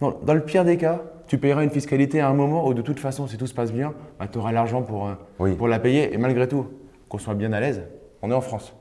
Dans, 0.00 0.10
dans 0.22 0.34
le 0.34 0.40
pire 0.44 0.64
des 0.64 0.76
cas, 0.76 1.00
tu 1.28 1.38
payeras 1.38 1.62
une 1.62 1.70
fiscalité 1.70 2.20
à 2.20 2.28
un 2.28 2.34
moment 2.34 2.66
où 2.66 2.74
de 2.74 2.82
toute 2.82 2.98
façon, 3.00 3.26
si 3.26 3.36
tout 3.36 3.46
se 3.46 3.54
passe 3.54 3.72
bien, 3.72 3.94
tu 4.32 4.38
auras 4.38 4.52
l'argent 4.52 4.82
pour, 4.82 5.06
euh, 5.08 5.12
Oui. 5.38 5.54
pour 5.54 5.68
la 5.68 5.78
payer. 5.78 6.12
Et 6.12 6.18
malgré 6.18 6.48
tout, 6.48 6.66
qu'on 7.08 7.18
soit 7.18 7.34
bien 7.34 7.52
à 7.52 7.60
l'aise, 7.60 7.82
on 8.22 8.30
est 8.30 8.34
en 8.34 8.40
France. 8.40 8.74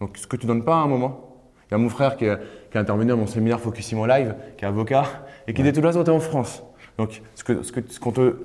Donc 0.00 0.16
ce 0.16 0.26
que 0.26 0.36
tu 0.36 0.46
donnes 0.46 0.64
pas 0.64 0.74
à 0.76 0.78
un 0.78 0.86
moment, 0.86 1.33
il 1.74 1.78
y 1.78 1.80
a 1.80 1.82
mon 1.82 1.88
frère 1.88 2.16
qui 2.16 2.26
est, 2.26 2.36
qui 2.70 2.78
est 2.78 2.80
intervenu 2.80 3.10
à 3.10 3.16
mon 3.16 3.26
séminaire 3.26 3.58
Focusimo 3.58 4.06
Live, 4.06 4.34
qui 4.56 4.64
est 4.64 4.68
avocat, 4.68 5.04
et 5.48 5.52
qui 5.52 5.62
toute 5.64 5.82
façon, 5.82 6.04
tu 6.04 6.10
es 6.10 6.14
en 6.14 6.20
France. 6.20 6.62
Donc 6.98 7.20
ce 7.34 7.42
que, 7.42 7.62
ce 7.64 7.72
que, 7.72 7.80
ce 7.88 7.98
qu'on 7.98 8.12
te, 8.12 8.36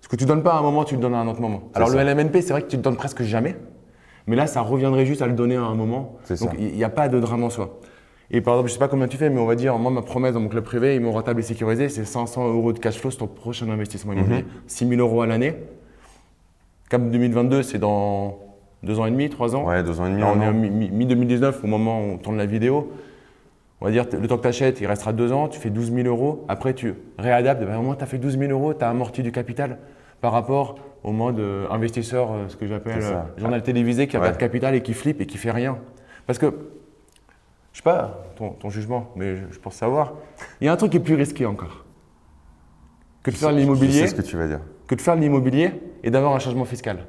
ce 0.00 0.08
que 0.08 0.16
tu 0.16 0.24
donnes 0.24 0.42
pas 0.42 0.54
à 0.54 0.58
un 0.58 0.62
moment, 0.62 0.84
tu 0.84 0.94
le 0.94 1.00
donnes 1.00 1.14
à 1.14 1.18
un 1.18 1.28
autre 1.28 1.42
moment. 1.42 1.64
Alors 1.74 1.90
ça. 1.90 2.02
le 2.02 2.10
LMNP, 2.10 2.40
c'est 2.40 2.52
vrai 2.52 2.62
que 2.62 2.68
tu 2.68 2.76
le 2.76 2.82
donnes 2.82 2.96
presque 2.96 3.22
jamais, 3.22 3.54
mais 4.26 4.34
là, 4.34 4.46
ça 4.46 4.62
reviendrait 4.62 5.04
juste 5.04 5.20
à 5.20 5.26
le 5.26 5.34
donner 5.34 5.56
à 5.56 5.62
un 5.62 5.74
moment. 5.74 6.18
Donc 6.28 6.50
il 6.58 6.74
n'y 6.74 6.84
a 6.84 6.88
pas 6.88 7.08
de 7.08 7.20
drame 7.20 7.44
en 7.44 7.50
soi. 7.50 7.80
Et 8.30 8.40
par 8.40 8.54
exemple, 8.54 8.68
je 8.68 8.74
sais 8.74 8.78
pas 8.78 8.88
combien 8.88 9.08
tu 9.08 9.16
fais, 9.16 9.28
mais 9.28 9.40
on 9.40 9.46
va 9.46 9.56
dire, 9.56 9.76
moi, 9.76 9.90
ma 9.90 10.02
promesse 10.02 10.32
dans 10.32 10.40
mon 10.40 10.48
club 10.48 10.64
privé, 10.64 10.94
ils 10.94 11.00
m'ont 11.00 11.12
rentable 11.12 11.40
et 11.40 11.42
sécurisé, 11.42 11.88
c'est 11.88 12.04
500 12.04 12.48
euros 12.48 12.72
de 12.72 12.78
cash 12.78 12.96
flow 12.98 13.10
sur 13.10 13.20
ton 13.20 13.26
prochain 13.26 13.68
investissement 13.68 14.12
immobilier. 14.12 14.44
6 14.68 14.88
000 14.88 15.00
euros 15.00 15.20
à 15.20 15.26
l'année. 15.26 15.56
Cap 16.88 17.02
2022, 17.10 17.62
c'est 17.62 17.78
dans 17.78 18.38
deux 18.82 18.98
ans 18.98 19.06
et 19.06 19.10
demi, 19.10 19.28
trois 19.28 19.54
ans. 19.56 19.64
Ouais, 19.66 19.82
deux 19.82 20.00
ans 20.00 20.06
et 20.06 20.10
demi. 20.10 20.20
Là, 20.20 20.32
on 20.34 20.40
est 20.40 20.46
en 20.46 20.52
mi- 20.52 20.70
mi- 20.70 20.90
mi-2019 20.90 21.62
au 21.64 21.66
moment 21.66 22.00
où 22.00 22.04
on 22.12 22.18
tourne 22.18 22.36
la 22.36 22.46
vidéo. 22.46 22.92
On 23.80 23.86
va 23.86 23.90
dire, 23.90 24.04
le 24.12 24.26
temps 24.28 24.36
que 24.36 24.42
tu 24.42 24.48
achètes, 24.48 24.80
il 24.80 24.86
restera 24.86 25.12
deux 25.12 25.32
ans, 25.32 25.48
tu 25.48 25.58
fais 25.58 25.70
12 25.70 25.92
000 25.92 26.06
euros. 26.06 26.44
Après, 26.48 26.74
tu 26.74 26.94
réadaptes. 27.18 27.62
Ben, 27.64 27.78
au 27.78 27.82
moins, 27.82 27.94
tu 27.96 28.02
as 28.04 28.06
fait 28.06 28.18
12 28.18 28.38
000 28.38 28.50
euros, 28.52 28.74
tu 28.74 28.84
as 28.84 28.90
amorti 28.90 29.22
du 29.22 29.32
capital 29.32 29.78
par 30.20 30.32
rapport 30.32 30.76
au 31.02 31.12
mode 31.12 31.38
euh, 31.40 31.66
investisseur, 31.70 32.30
euh, 32.32 32.44
ce 32.48 32.56
que 32.56 32.66
j'appelle 32.66 33.02
euh, 33.02 33.20
journal 33.38 33.62
télévisé, 33.62 34.06
qui 34.06 34.16
n'a 34.16 34.22
Ouais. 34.22 34.28
pas 34.28 34.34
de 34.34 34.38
capital 34.38 34.74
et 34.74 34.82
qui 34.82 34.92
flippe 34.92 35.20
et 35.22 35.26
qui 35.26 35.38
fait 35.38 35.50
rien. 35.50 35.78
Parce 36.26 36.38
que, 36.38 36.46
je 37.72 37.78
sais 37.78 37.82
pas 37.82 38.22
ton, 38.36 38.50
ton 38.50 38.68
jugement, 38.68 39.08
mais 39.16 39.36
je, 39.36 39.42
je 39.50 39.58
pense 39.58 39.74
savoir, 39.76 40.12
il 40.60 40.66
y 40.66 40.68
a 40.68 40.72
un 40.72 40.76
truc 40.76 40.90
qui 40.90 40.98
est 40.98 41.00
plus 41.00 41.14
risqué 41.14 41.46
encore 41.46 41.84
que 43.22 43.30
de 43.30 43.36
faire 43.36 43.52
l'immobilier 43.52 44.06
ce 44.06 44.14
que 44.14 44.22
tu 44.22 44.36
vas 44.36 44.46
dire. 44.46 44.60
que 44.86 44.94
de 44.94 45.00
faire 45.00 45.16
de 45.16 45.20
l'immobilier 45.22 45.72
et 46.02 46.10
d'avoir 46.10 46.34
un 46.34 46.38
changement 46.38 46.64
fiscal. 46.66 47.06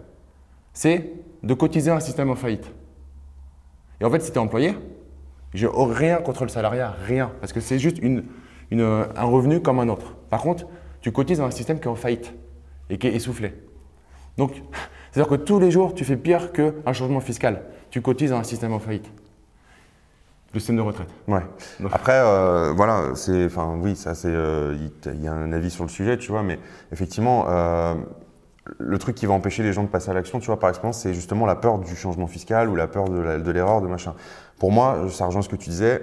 C'est 0.74 1.10
de 1.44 1.54
cotiser 1.54 1.92
un 1.92 2.00
système 2.00 2.30
en 2.30 2.36
faillite. 2.36 2.72
Et 4.00 4.06
en 4.06 4.10
fait, 4.10 4.20
si 4.22 4.32
tu 4.32 4.36
es 4.38 4.40
employé, 4.42 4.76
j'ai 5.54 5.68
rien 5.74 6.18
contre 6.18 6.44
le 6.44 6.50
salariat, 6.50 6.96
rien, 7.06 7.32
parce 7.40 7.54
que 7.54 7.60
c'est 7.60 7.80
juste 7.80 7.98
une, 8.00 8.24
une- 8.72 8.82
un 9.16 9.24
revenu 9.24 9.62
comme 9.62 9.80
un 9.80 9.90
autre. 9.90 10.16
Par 10.30 10.42
contre, 10.42 10.66
tu 11.02 11.12
cotises 11.12 11.40
dans 11.40 11.46
un 11.46 11.52
système 11.52 11.80
qui 11.80 11.86
est 11.86 11.92
en 11.92 11.96
faillite 11.96 12.34
et 12.90 12.98
qui 12.98 13.08
est 13.08 13.14
essoufflé. 13.16 13.54
Donc, 14.38 14.62
c'est-à-dire 15.12 15.30
que 15.30 15.36
tous 15.44 15.60
les 15.60 15.72
jours, 15.72 15.94
tu 15.94 16.06
fais 16.06 16.16
pire 16.18 16.52
qu'un 16.54 16.94
changement 16.94 17.20
fiscal. 17.20 17.64
Tu 17.90 18.02
cotises 18.02 18.30
dans 18.30 18.38
un 18.38 18.44
système 18.44 18.72
en 18.74 18.80
faillite. 18.80 19.12
Le 20.54 20.60
système 20.60 20.78
de 20.78 20.82
retraite. 20.82 21.08
Ouais. 21.28 21.42
Donc- 21.80 21.92
Après, 21.94 22.14
euh, 22.20 22.74
voilà, 22.76 23.12
c'est, 23.16 23.46
enfin, 23.46 23.78
oui, 23.82 23.96
ça, 23.96 24.16
c'est, 24.16 24.28
euh, 24.30 24.76
il 24.80 24.92
il 25.14 25.24
y 25.24 25.28
a 25.28 25.34
un 25.34 25.52
avis 25.54 25.70
sur 25.72 25.84
le 25.84 25.90
sujet, 25.90 26.18
tu 26.18 26.32
vois, 26.32 26.44
mais 26.44 26.60
effectivement, 26.92 27.46
euh, 27.50 27.96
le 28.78 28.98
truc 29.00 29.16
qui 29.16 29.26
va 29.26 29.34
empêcher 29.34 29.64
les 29.64 29.74
gens 29.74 29.84
de 29.84 29.88
passer 29.88 30.12
à 30.12 30.14
l'action, 30.14 30.40
tu 30.40 30.48
vois, 30.48 30.60
par 30.60 30.70
expérience, 30.70 31.00
c'est 31.00 31.14
justement 31.14 31.46
la 31.46 31.56
peur 31.56 31.80
du 31.80 31.96
changement 31.96 32.28
fiscal 32.28 32.70
ou 32.70 32.76
la 32.76 32.88
peur 32.88 33.06
de 33.06 33.52
l'erreur, 33.52 33.82
de 33.82 33.88
machin. 33.88 34.14
Pour 34.60 34.72
moi, 34.72 35.08
ça 35.10 35.26
rejoint 35.26 35.42
ce 35.42 35.50
que 35.50 35.56
tu 35.56 35.70
disais, 35.70 36.02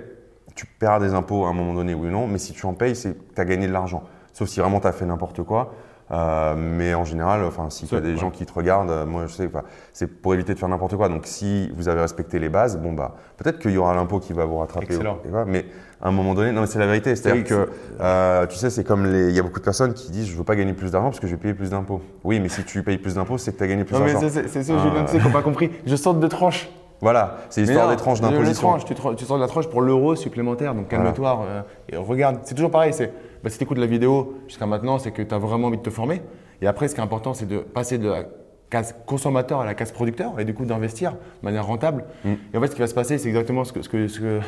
tu 0.57 0.67
paieras 0.67 0.99
des 0.99 1.15
impôts 1.15 1.45
à 1.45 1.51
un 1.51 1.53
moment 1.53 1.75
donné, 1.75 1.95
oui 1.95 2.09
ou 2.09 2.11
non, 2.11 2.27
mais 2.27 2.39
si 2.39 2.53
tu 2.53 2.67
en 2.67 2.75
payes, 2.75 2.97
c'est 2.97 3.13
que 3.13 3.35
tu 3.35 3.41
as 3.41 3.45
gagné 3.45 3.69
de 3.69 3.73
l'argent. 3.73 4.03
Sauf 4.33 4.49
si 4.49 4.59
vraiment 4.59 4.81
tu 4.81 4.89
as 4.89 4.93
fait 4.93 5.07
n'importe 5.07 5.43
quoi. 5.45 5.73
Euh, 6.11 6.55
mais 6.57 6.95
en 6.95 7.05
général, 7.05 7.45
enfin, 7.45 7.69
si 7.71 7.87
tu 7.87 7.95
as 7.95 8.01
des 8.01 8.13
ouais. 8.13 8.17
gens 8.17 8.31
qui 8.31 8.47
te 8.47 8.53
regardent, 8.53 8.91
euh, 8.91 9.05
moi 9.05 9.27
je 9.27 9.33
sais, 9.35 9.51
c'est 9.93 10.07
pour 10.07 10.33
éviter 10.35 10.55
de 10.55 10.59
faire 10.59 10.69
n'importe 10.69 10.97
quoi. 10.97 11.09
Donc 11.09 11.27
si 11.27 11.71
vous 11.77 11.89
avez 11.89 12.01
respecté 12.01 12.39
les 12.39 12.49
bases, 12.49 12.79
bon 12.79 12.93
bah 12.93 13.15
peut-être 13.37 13.59
qu'il 13.59 13.73
y 13.73 13.79
aura 13.79 13.95
l'impôt 13.95 14.19
qui 14.19 14.33
va 14.33 14.45
vous 14.47 14.57
rattraper. 14.59 14.87
Excellent. 14.87 15.19
Voilà, 15.29 15.45
mais 15.45 15.67
à 16.01 16.09
un 16.09 16.13
moment 16.13 16.33
donné, 16.35 16.53
non 16.53 16.63
mais 16.63 16.67
c'est 16.67 16.79
la 16.79 16.87
vérité. 16.87 17.15
C'est-à-dire 17.15 17.43
Oui, 17.43 17.49
que 17.49 17.69
euh, 18.01 18.47
tu 18.47 18.57
sais, 18.57 18.71
c'est 18.71 18.85
comme 18.85 19.05
les, 19.05 19.29
il 19.29 19.35
y 19.37 19.39
a 19.39 19.43
beaucoup 19.43 19.59
de 19.59 19.65
personnes 19.65 19.93
qui 19.93 20.11
disent 20.11 20.29
je 20.29 20.37
veux 20.37 20.45
pas 20.45 20.57
gagner 20.57 20.73
plus 20.73 20.91
d'argent 20.93 21.09
parce 21.09 21.21
que 21.21 21.27
je 21.27 21.33
vais 21.35 21.41
payer 21.41 21.55
plus 21.55 21.71
d'impôts. 21.71 22.01
Oui, 22.25 22.41
mais 22.41 22.49
si 22.49 22.65
tu 22.65 22.83
payes 22.83 22.99
plus 22.99 23.17
d'impôts, 23.17 23.37
c'est 23.37 23.53
que 23.53 23.59
tu 23.59 23.65
as 23.65 23.69
gagné 23.69 23.85
plus 23.85 23.95
Non, 23.95 24.05
mais 24.05 24.13
d'argent. 24.15 24.29
c'est 24.31 24.59
Ah. 24.71 24.79
Julien, 24.79 25.05
tu 25.05 25.13
sais, 25.13 25.19
qu'on 25.19 25.31
pas 25.31 25.43
compris. 25.43 25.71
Je 25.85 25.97
saute 25.97 26.21
de 26.21 26.27
tranche. 26.27 26.71
Voilà, 27.01 27.39
c'est 27.51 27.61
l'histoire 27.63 27.89
des 27.91 27.97
tranches 27.97 28.21
d'imposition. 28.21 28.77
tu, 28.79 28.95
tu 29.17 29.25
sors 29.25 29.37
de 29.37 29.43
la 29.43 29.49
tranche 29.49 29.69
pour 29.69 29.81
l'euro 29.83 30.17
supplémentaire, 30.17 30.75
donc 30.75 30.87
Voilà. 30.91 31.05
calme-toi. 31.05 31.45
euh, 31.47 31.63
et 31.91 31.97
regarde, 31.97 32.39
c'est 32.43 32.55
toujours 32.55 32.71
pareil. 32.73 32.93
C'est, 32.93 33.13
bah, 33.45 33.51
si 33.51 33.59
tu 33.59 33.65
écoutes 33.65 33.79
la 33.79 33.87
vidéo 33.87 34.35
jusqu'à 34.49 34.67
maintenant, 34.67 34.99
c'est 34.99 35.13
que 35.13 35.23
tu 35.23 35.33
as 35.35 35.39
vraiment 35.39 35.69
envie 35.69 35.77
de 35.79 35.83
te 35.83 35.91
former. 35.91 36.23
Et 36.61 36.67
après, 36.67 36.89
ce 36.89 36.95
qui 36.95 37.01
est 37.01 37.05
important, 37.05 37.35
c'est 37.35 37.47
de 37.47 37.59
passer 37.59 37.99
de 37.99 38.09
la 38.09 38.25
case 38.69 38.95
consommateur 39.07 39.61
à 39.61 39.65
la 39.65 39.75
case 39.75 39.93
producteur 39.93 40.39
et 40.41 40.45
du 40.45 40.53
coup 40.55 40.65
d'investir 40.67 41.13
de 41.13 41.17
manière 41.45 41.65
rentable. 41.67 42.05
Mm. 42.25 42.33
Et 42.53 42.59
en 42.59 42.61
fait, 42.61 42.67
ce 42.67 42.75
qui 42.75 42.81
va 42.81 42.87
se 42.89 42.95
passer, 42.95 43.17
c'est 43.17 43.29
exactement 43.29 43.65
ce 43.65 43.73
que, 43.73 43.81
ce 43.81 43.89
que, 43.89 44.09
ce 44.09 44.19
que, 44.21 44.41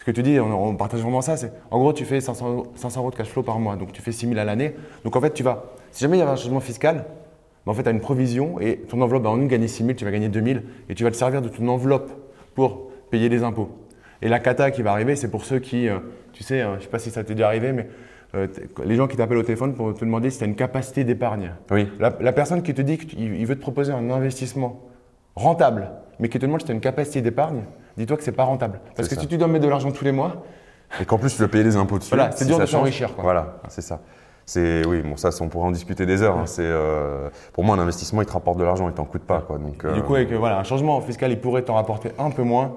ce 0.00 0.04
que 0.04 0.10
tu 0.10 0.22
dis. 0.22 0.40
On, 0.40 0.68
on 0.70 0.74
partage 0.76 1.00
vraiment 1.02 1.20
ça. 1.20 1.36
C'est, 1.36 1.52
en 1.70 1.78
gros, 1.78 1.92
tu 1.92 2.04
fais 2.06 2.20
500, 2.22 2.48
euros- 2.48 2.66
500 2.74 3.00
euros 3.00 3.10
de 3.10 3.16
cash 3.16 3.28
flow 3.28 3.42
par 3.42 3.58
mois, 3.60 3.76
donc 3.76 3.92
tu 3.92 4.00
fais 4.02 4.12
6 4.12 4.26
000 4.28 4.40
à 4.40 4.44
l'année. 4.44 4.74
Donc 5.04 5.14
en 5.14 5.20
fait, 5.20 5.32
tu 5.34 5.42
vas, 5.42 5.66
si 5.92 6.00
jamais 6.02 6.16
il 6.16 6.20
y 6.20 6.22
avait 6.22 6.32
un 6.32 6.36
changement 6.36 6.60
fiscal, 6.60 7.04
en 7.70 7.74
fait, 7.74 7.82
tu 7.82 7.88
as 7.88 7.92
une 7.92 8.00
provision 8.00 8.60
et 8.60 8.78
ton 8.88 9.00
enveloppe, 9.00 9.24
bah, 9.24 9.30
en 9.30 9.36
une 9.38 9.48
gagner 9.48 9.68
6 9.68 9.84
000, 9.84 9.94
tu 9.94 10.04
vas 10.04 10.10
gagner 10.10 10.28
2 10.28 10.42
000 10.42 10.60
et 10.88 10.94
tu 10.94 11.04
vas 11.04 11.10
te 11.10 11.16
servir 11.16 11.42
de 11.42 11.48
ton 11.48 11.68
enveloppe 11.68 12.10
pour 12.54 12.90
payer 13.10 13.28
les 13.28 13.42
impôts. 13.42 13.70
Et 14.22 14.28
la 14.28 14.38
cata 14.40 14.70
qui 14.70 14.82
va 14.82 14.92
arriver, 14.92 15.16
c'est 15.16 15.30
pour 15.30 15.44
ceux 15.44 15.58
qui, 15.58 15.88
euh, 15.88 15.98
tu 16.32 16.42
sais, 16.42 16.62
euh, 16.62 16.72
je 16.72 16.76
ne 16.76 16.80
sais 16.80 16.88
pas 16.88 16.98
si 16.98 17.10
ça 17.10 17.22
t'est 17.24 17.34
déjà 17.34 17.46
arrivé, 17.46 17.72
mais 17.72 17.88
euh, 18.34 18.46
les 18.84 18.96
gens 18.96 19.06
qui 19.06 19.16
t'appellent 19.16 19.38
au 19.38 19.42
téléphone 19.42 19.74
pour 19.74 19.94
te 19.94 20.00
demander 20.04 20.30
si 20.30 20.38
tu 20.38 20.44
as 20.44 20.46
une 20.46 20.56
capacité 20.56 21.04
d'épargne. 21.04 21.52
Oui, 21.70 21.88
La, 22.00 22.16
la 22.20 22.32
personne 22.32 22.62
qui 22.62 22.74
te 22.74 22.82
dit 22.82 22.98
qu'il 22.98 23.46
veut 23.46 23.54
te 23.54 23.60
proposer 23.60 23.92
un 23.92 24.10
investissement 24.10 24.82
rentable, 25.36 25.90
mais 26.18 26.28
qui 26.28 26.38
te 26.38 26.46
demande 26.46 26.60
si 26.60 26.66
tu 26.66 26.72
as 26.72 26.74
une 26.74 26.80
capacité 26.80 27.22
d'épargne, 27.22 27.62
dis-toi 27.96 28.16
que 28.16 28.22
c'est 28.24 28.32
pas 28.32 28.44
rentable. 28.44 28.80
Parce 28.96 29.08
que 29.08 29.14
ça. 29.14 29.20
si 29.20 29.26
tu 29.28 29.38
dois 29.38 29.46
mettre 29.46 29.64
de 29.64 29.70
l'argent 29.70 29.92
tous 29.92 30.04
les 30.04 30.12
mois, 30.12 30.44
et 31.00 31.04
qu'en 31.04 31.18
plus 31.18 31.32
tu 31.32 31.38
dois 31.38 31.48
payer 31.48 31.64
les 31.64 31.76
impôts 31.76 31.98
dessus. 31.98 32.08
Voilà, 32.14 32.32
c'est 32.32 32.46
dur 32.46 32.58
de 32.58 32.66
s'enrichir. 32.66 33.10
Voilà, 33.18 33.60
c'est 33.68 33.82
ça. 33.82 34.00
C'est 34.48 34.86
oui, 34.86 35.02
bon 35.02 35.18
ça, 35.18 35.28
on 35.42 35.48
pourrait 35.50 35.66
en 35.66 35.70
discuter 35.70 36.06
des 36.06 36.22
heures. 36.22 36.38
hein. 36.38 36.46
C'est 36.46 36.62
euh, 36.64 37.28
pour 37.52 37.64
moi 37.64 37.76
un 37.76 37.78
investissement, 37.80 38.22
il 38.22 38.26
te 38.26 38.32
rapporte 38.32 38.56
de 38.56 38.64
l'argent, 38.64 38.88
il 38.88 38.94
t'en 38.94 39.04
coûte 39.04 39.24
pas, 39.24 39.42
quoi. 39.42 39.58
Donc 39.58 39.80
Du 39.80 39.86
euh, 39.86 40.00
coup, 40.00 40.14
avec 40.14 40.32
euh, 40.32 40.38
voilà, 40.38 40.58
un 40.58 40.62
changement 40.62 40.98
fiscal, 41.02 41.30
il 41.30 41.38
pourrait 41.38 41.60
t'en 41.60 41.74
rapporter 41.74 42.12
un 42.18 42.30
peu 42.30 42.42
moins. 42.42 42.76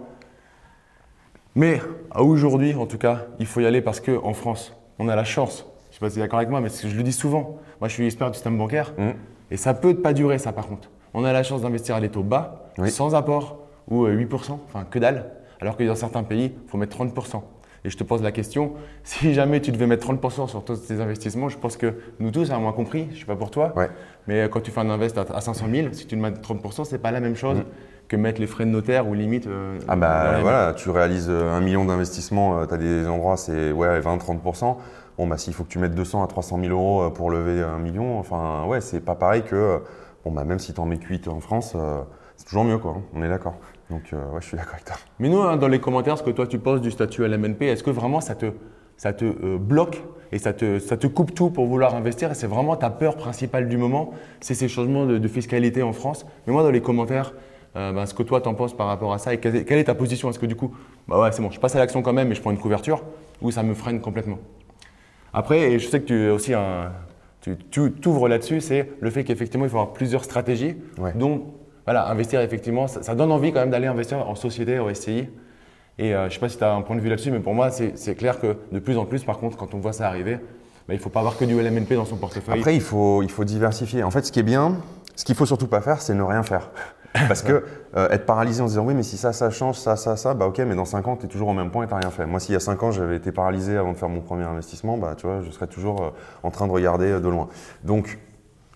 Mais 1.55 1.81
aujourd'hui, 2.13 2.75
en 2.75 2.87
tout 2.87 2.97
cas, 2.97 3.21
il 3.39 3.45
faut 3.45 3.61
y 3.61 3.65
aller 3.65 3.81
parce 3.81 4.01
qu'en 4.01 4.33
France, 4.33 4.75
on 4.99 5.07
a 5.07 5.15
la 5.15 5.23
chance. 5.23 5.65
Je 5.85 5.87
ne 5.91 5.93
sais 5.93 5.99
pas 6.01 6.09
si 6.09 6.15
tu 6.15 6.19
es 6.19 6.23
d'accord 6.23 6.39
avec 6.39 6.49
moi, 6.49 6.59
mais 6.59 6.67
je 6.69 6.93
le 6.93 7.03
dis 7.03 7.13
souvent. 7.13 7.57
Moi, 7.79 7.87
je 7.87 7.93
suis 7.93 8.05
expert 8.05 8.27
du 8.29 8.33
système 8.33 8.57
bancaire. 8.57 8.93
Mm. 8.97 9.11
Et 9.49 9.55
ça 9.55 9.73
peut 9.73 9.95
pas 9.95 10.11
durer, 10.11 10.39
ça, 10.39 10.51
par 10.51 10.67
contre. 10.67 10.89
On 11.13 11.23
a 11.23 11.31
la 11.31 11.43
chance 11.43 11.61
d'investir 11.61 11.95
à 11.95 12.01
des 12.01 12.09
taux 12.09 12.23
bas, 12.23 12.69
Oui. 12.79 12.91
sans 12.91 13.15
apport, 13.15 13.59
ou 13.89 14.05
euh, 14.05 14.13
8%, 14.13 14.59
enfin 14.67 14.85
que 14.89 14.99
dalle. 14.99 15.31
Alors 15.61 15.77
que 15.77 15.85
dans 15.85 15.95
certains 15.95 16.23
pays, 16.23 16.53
il 16.65 16.69
faut 16.69 16.77
mettre 16.77 16.97
30%. 16.97 17.41
Et 17.83 17.89
je 17.89 17.97
te 17.97 18.03
pose 18.03 18.21
la 18.21 18.31
question, 18.31 18.73
si 19.03 19.33
jamais 19.33 19.59
tu 19.61 19.71
devais 19.71 19.87
mettre 19.87 20.11
30% 20.11 20.47
sur 20.47 20.63
tous 20.63 20.77
tes 20.87 21.01
investissements, 21.01 21.49
je 21.49 21.57
pense 21.57 21.77
que 21.77 21.95
nous 22.19 22.31
tous, 22.31 22.51
à 22.51 22.57
moins 22.59 22.73
compris, 22.73 23.07
je 23.09 23.15
ne 23.15 23.19
sais 23.19 23.25
pas 23.25 23.35
pour 23.35 23.51
toi, 23.51 23.73
Ouais. 23.75 23.89
mais 24.27 24.41
euh, 24.41 24.47
quand 24.47 24.61
tu 24.61 24.71
fais 24.71 24.81
un 24.81 24.89
invest 24.89 25.17
à 25.17 25.21
à 25.33 25.41
500 25.41 25.65
000, 25.73 25.87
si 25.93 26.05
tu 26.07 26.15
mets 26.15 26.29
30%, 26.31 26.85
c'est 26.85 26.99
pas 27.01 27.11
la 27.11 27.19
même 27.19 27.35
chose 27.35 27.59
Mm. 27.59 27.63
que 28.07 28.15
mettre 28.17 28.39
les 28.41 28.47
frais 28.47 28.65
de 28.65 28.69
notaire 28.69 29.07
ou 29.07 29.13
limite. 29.13 29.47
euh, 29.47 29.79
Ah 29.87 29.95
bah 29.95 30.39
voilà, 30.41 30.73
tu 30.73 30.89
réalises 30.89 31.27
euh, 31.29 31.53
un 31.53 31.61
million 31.61 31.85
d'investissements, 31.85 32.65
tu 32.67 32.73
as 32.73 32.77
des 32.77 33.07
endroits, 33.07 33.37
c'est 33.37 33.71
ouais, 33.71 33.99
20-30%. 34.01 34.77
Bon, 35.17 35.27
bah 35.27 35.37
s'il 35.37 35.53
faut 35.53 35.63
que 35.63 35.69
tu 35.69 35.79
mettes 35.79 35.95
200 35.95 36.23
à 36.23 36.27
300 36.27 36.59
000 36.61 36.71
euros 36.71 37.09
pour 37.11 37.31
lever 37.31 37.61
un 37.63 37.77
million, 37.79 38.19
enfin 38.19 38.65
ouais, 38.65 38.81
c'est 38.81 38.99
pas 39.01 39.15
pareil 39.15 39.43
que, 39.43 39.79
bon 40.25 40.31
bah 40.31 40.43
même 40.43 40.59
si 40.59 40.73
tu 40.73 40.79
en 40.79 40.85
mets 40.85 40.97
8 40.99 41.27
en 41.27 41.39
France, 41.39 41.73
euh, 41.75 42.01
c'est 42.37 42.45
toujours 42.45 42.63
mieux 42.63 42.77
quoi, 42.79 42.95
hein, 42.97 43.01
on 43.13 43.21
est 43.23 43.29
d'accord. 43.29 43.55
Donc 43.91 44.03
euh, 44.13 44.31
ouais, 44.31 44.41
je 44.41 44.47
suis 44.47 44.57
d'accord 44.57 44.73
avec 44.73 44.85
toi. 44.85 44.95
Mais 45.19 45.29
nous, 45.29 45.39
hein, 45.41 45.57
dans 45.57 45.67
les 45.67 45.79
commentaires, 45.79 46.17
ce 46.17 46.23
que 46.23 46.31
toi 46.31 46.47
tu 46.47 46.57
poses 46.57 46.81
du 46.81 46.89
statut 46.89 47.23
LMNP, 47.27 47.63
est-ce 47.63 47.83
que 47.83 47.91
vraiment 47.91 48.21
ça 48.21 48.33
te, 48.33 48.47
ça 48.97 49.13
te 49.13 49.25
euh, 49.25 49.57
bloque 49.59 50.01
et 50.31 50.39
ça 50.39 50.53
te, 50.53 50.79
ça 50.79 50.97
te 50.97 51.07
coupe 51.07 51.35
tout 51.35 51.49
pour 51.51 51.65
vouloir 51.67 51.93
investir 51.93 52.31
Et 52.31 52.33
c'est 52.33 52.47
vraiment 52.47 52.75
ta 52.77 52.89
peur 52.89 53.17
principale 53.17 53.67
du 53.67 53.77
moment, 53.77 54.11
c'est 54.39 54.55
ces 54.55 54.67
changements 54.69 55.05
de, 55.05 55.17
de 55.17 55.27
fiscalité 55.27 55.83
en 55.83 55.91
France? 55.93 56.25
Mais 56.47 56.53
moi, 56.53 56.63
dans 56.63 56.71
les 56.71 56.81
commentaires, 56.81 57.33
euh, 57.75 57.91
ben, 57.91 58.05
ce 58.05 58.13
que 58.13 58.23
toi 58.23 58.39
t'en 58.41 58.53
penses 58.53 58.75
par 58.75 58.87
rapport 58.87 59.13
à 59.13 59.17
ça 59.17 59.33
et 59.33 59.39
quelle 59.39 59.55
est, 59.57 59.65
quelle 59.65 59.77
est 59.79 59.83
ta 59.85 59.95
position? 59.95 60.29
Est-ce 60.29 60.39
que 60.39 60.45
du 60.45 60.55
coup, 60.55 60.73
bah 61.07 61.19
ouais, 61.21 61.31
c'est 61.33 61.41
bon, 61.41 61.51
je 61.51 61.59
passe 61.59 61.75
à 61.75 61.79
l'action 61.79 62.01
quand 62.01 62.13
même, 62.13 62.29
mais 62.29 62.35
je 62.35 62.41
prends 62.41 62.51
une 62.51 62.57
couverture 62.57 63.03
ou 63.41 63.51
ça 63.51 63.61
me 63.63 63.73
freine 63.73 63.99
complètement? 64.01 64.39
Après, 65.33 65.71
et 65.71 65.79
je 65.79 65.87
sais 65.87 65.99
que 66.01 66.05
tu 66.05 66.13
es 66.25 66.29
aussi 66.29 66.53
un, 66.53 66.91
tu, 67.41 67.57
tu 67.69 67.91
t'ouvres 67.93 68.27
là-dessus, 68.27 68.61
c'est 68.61 68.89
le 68.99 69.09
fait 69.09 69.23
qu'effectivement, 69.23 69.65
il 69.65 69.69
faut 69.69 69.77
avoir 69.79 69.93
plusieurs 69.93 70.23
stratégies, 70.23 70.75
Ouais. 70.97 71.13
dont 71.15 71.43
voilà, 71.85 72.07
investir 72.09 72.41
effectivement, 72.41 72.87
ça, 72.87 73.01
ça 73.01 73.15
donne 73.15 73.31
envie 73.31 73.51
quand 73.51 73.59
même 73.59 73.71
d'aller 73.71 73.87
investir 73.87 74.17
en 74.17 74.35
société, 74.35 74.79
au 74.79 74.93
SCI. 74.93 75.27
Et 75.97 76.15
euh, 76.15 76.21
je 76.21 76.25
ne 76.25 76.29
sais 76.31 76.39
pas 76.39 76.49
si 76.49 76.57
tu 76.57 76.63
as 76.63 76.73
un 76.73 76.81
point 76.81 76.95
de 76.95 77.01
vue 77.01 77.09
là-dessus, 77.09 77.31
mais 77.31 77.39
pour 77.39 77.53
moi, 77.53 77.69
c'est, 77.69 78.15
clair 78.15 78.39
que 78.39 78.57
de 78.71 78.79
plus 78.79 78.97
en 78.97 79.05
plus, 79.05 79.23
par 79.23 79.37
contre, 79.37 79.57
quand 79.57 79.73
on 79.73 79.79
voit 79.79 79.93
ça 79.93 80.07
arriver, 80.07 80.35
bah, 80.35 80.93
il 80.93 80.95
ne 80.95 81.01
faut 81.01 81.09
pas 81.09 81.19
avoir 81.19 81.37
que 81.37 81.45
du 81.45 81.59
LMNP 81.59 81.93
dans 81.93 82.05
son 82.05 82.17
portefeuille. 82.17 82.59
Après, 82.59 82.75
il 82.75 82.81
faut, 82.81 83.21
il 83.23 83.29
faut 83.29 83.43
diversifier. 83.43 84.03
En 84.03 84.11
fait, 84.11 84.25
ce 84.25 84.31
qui 84.31 84.39
est 84.39 84.43
bien, 84.43 84.77
ce 85.15 85.25
qu'il 85.25 85.35
faut 85.35 85.45
surtout 85.45 85.67
pas 85.67 85.81
faire, 85.81 86.01
c'est 86.01 86.13
ne 86.13 86.23
rien 86.23 86.43
faire. 86.43 86.71
Parce 87.27 87.41
que 87.41 87.65
euh, 87.97 88.09
être 88.09 88.25
paralysé 88.25 88.61
en 88.61 88.67
se 88.67 88.71
disant 88.71 88.85
oui, 88.85 88.93
mais 88.93 89.03
si 89.03 89.17
ça, 89.17 89.33
ça 89.33 89.49
change, 89.49 89.77
ça, 89.77 89.97
ça, 89.97 90.15
ça, 90.15 90.33
bah 90.33 90.47
ok, 90.47 90.59
mais 90.59 90.75
dans 90.75 90.85
5 90.85 91.07
ans, 91.09 91.17
tu 91.17 91.25
es 91.25 91.29
toujours 91.29 91.49
au 91.49 91.53
même 91.53 91.69
point 91.69 91.83
et 91.83 91.87
tu 91.87 91.93
rien 91.93 92.09
fait. 92.09 92.25
Moi, 92.25 92.39
s'il 92.39 92.53
y 92.53 92.55
a 92.55 92.61
5 92.61 92.81
ans, 92.83 92.91
j'avais 92.91 93.17
été 93.17 93.33
paralysé 93.33 93.75
avant 93.75 93.91
de 93.91 93.97
faire 93.97 94.07
mon 94.07 94.21
premier 94.21 94.45
investissement, 94.45 94.97
bah 94.97 95.15
tu 95.17 95.27
vois, 95.27 95.41
je 95.41 95.51
serais 95.51 95.67
toujours 95.67 96.01
euh, 96.01 96.09
en 96.43 96.51
train 96.51 96.67
de 96.67 96.71
regarder 96.71 97.19
de 97.19 97.27
loin. 97.27 97.49
Donc, 97.83 98.17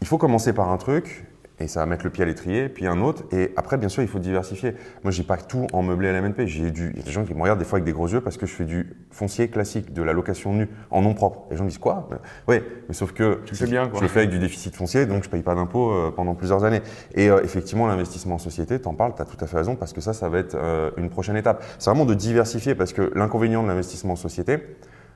il 0.01 0.07
faut 0.07 0.17
commencer 0.17 0.51
par 0.51 0.69
un 0.69 0.77
truc 0.77 1.25
et 1.59 1.67
ça 1.67 1.79
va 1.79 1.85
mettre 1.85 2.03
le 2.03 2.09
pied 2.09 2.23
à 2.23 2.25
l'étrier, 2.25 2.67
puis 2.67 2.85
un 2.85 3.01
autre. 3.01 3.23
Et 3.31 3.51
après, 3.55 3.77
bien 3.77 3.87
sûr, 3.89 4.03
il 4.03 4.09
faut 4.09 4.19
diversifier. 4.19 4.73
Moi, 5.03 5.11
j'ai 5.11 5.23
pas 5.23 5.37
tout 5.37 5.67
en 5.71 5.83
meublé 5.83 6.11
LMNP. 6.11 6.47
J'ai 6.47 6.71
du, 6.71 6.91
il 6.91 6.97
y 6.97 7.01
a 7.01 7.03
des 7.03 7.11
gens 7.11 7.23
qui 7.23 7.33
me 7.33 7.41
regardent 7.41 7.59
des 7.59 7.65
fois 7.65 7.77
avec 7.77 7.85
des 7.85 7.93
gros 7.93 8.07
yeux 8.07 8.21
parce 8.21 8.37
que 8.37 8.45
je 8.45 8.53
fais 8.53 8.65
du 8.65 8.93
foncier 9.11 9.47
classique, 9.47 9.93
de 9.93 10.03
la 10.03 10.11
location 10.13 10.53
nue, 10.53 10.67
en 10.91 11.01
nom 11.01 11.13
propre. 11.13 11.45
Les 11.49 11.57
gens 11.57 11.63
me 11.63 11.69
disent 11.69 11.77
quoi? 11.77 12.09
Oui, 12.47 12.57
mais 12.87 12.93
sauf 12.93 13.13
que 13.13 13.39
Tu 13.45 13.55
fais 13.55 13.67
bien, 13.67 13.87
quoi. 13.87 13.99
je 13.99 14.03
le 14.03 14.09
fais 14.09 14.19
avec 14.19 14.31
du 14.31 14.39
déficit 14.39 14.75
foncier, 14.75 15.05
donc 15.05 15.23
je 15.23 15.29
paye 15.29 15.43
pas 15.43 15.55
d'impôts 15.55 15.91
euh, 15.91 16.11
pendant 16.11 16.35
plusieurs 16.35 16.65
années. 16.65 16.81
Et 17.13 17.29
euh, 17.29 17.41
effectivement, 17.43 17.87
l'investissement 17.87 18.35
en 18.35 18.39
société, 18.39 18.79
t'en 18.79 18.93
parles, 18.93 19.13
tu 19.15 19.21
as 19.21 19.25
tout 19.25 19.37
à 19.39 19.47
fait 19.47 19.57
raison, 19.57 19.75
parce 19.75 19.93
que 19.93 20.01
ça, 20.01 20.13
ça 20.13 20.27
va 20.27 20.39
être 20.39 20.55
euh, 20.55 20.91
une 20.97 21.09
prochaine 21.09 21.37
étape. 21.37 21.63
C'est 21.79 21.89
vraiment 21.89 22.05
de 22.05 22.13
diversifier, 22.13 22.75
parce 22.75 22.91
que 22.91 23.11
l'inconvénient 23.15 23.63
de 23.63 23.67
l'investissement 23.69 24.13
en 24.13 24.17
société, 24.17 24.59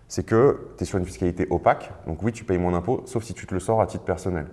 c'est 0.10 0.26
que 0.26 0.72
tu 0.76 0.84
es 0.84 0.86
sur 0.86 0.98
une 0.98 1.06
fiscalité 1.06 1.48
opaque. 1.50 1.92
Donc 2.08 2.22
oui, 2.24 2.34
tu 2.34 2.44
payes 2.44 2.58
moins 2.58 2.72
d'impôts, 2.72 3.04
sauf 3.06 3.24
si 3.24 3.34
tu 3.34 3.46
te 3.46 3.54
le 3.54 3.60
sors 3.60 3.80
à 3.80 3.88
titre 3.88 4.04
personnel. 4.04 4.48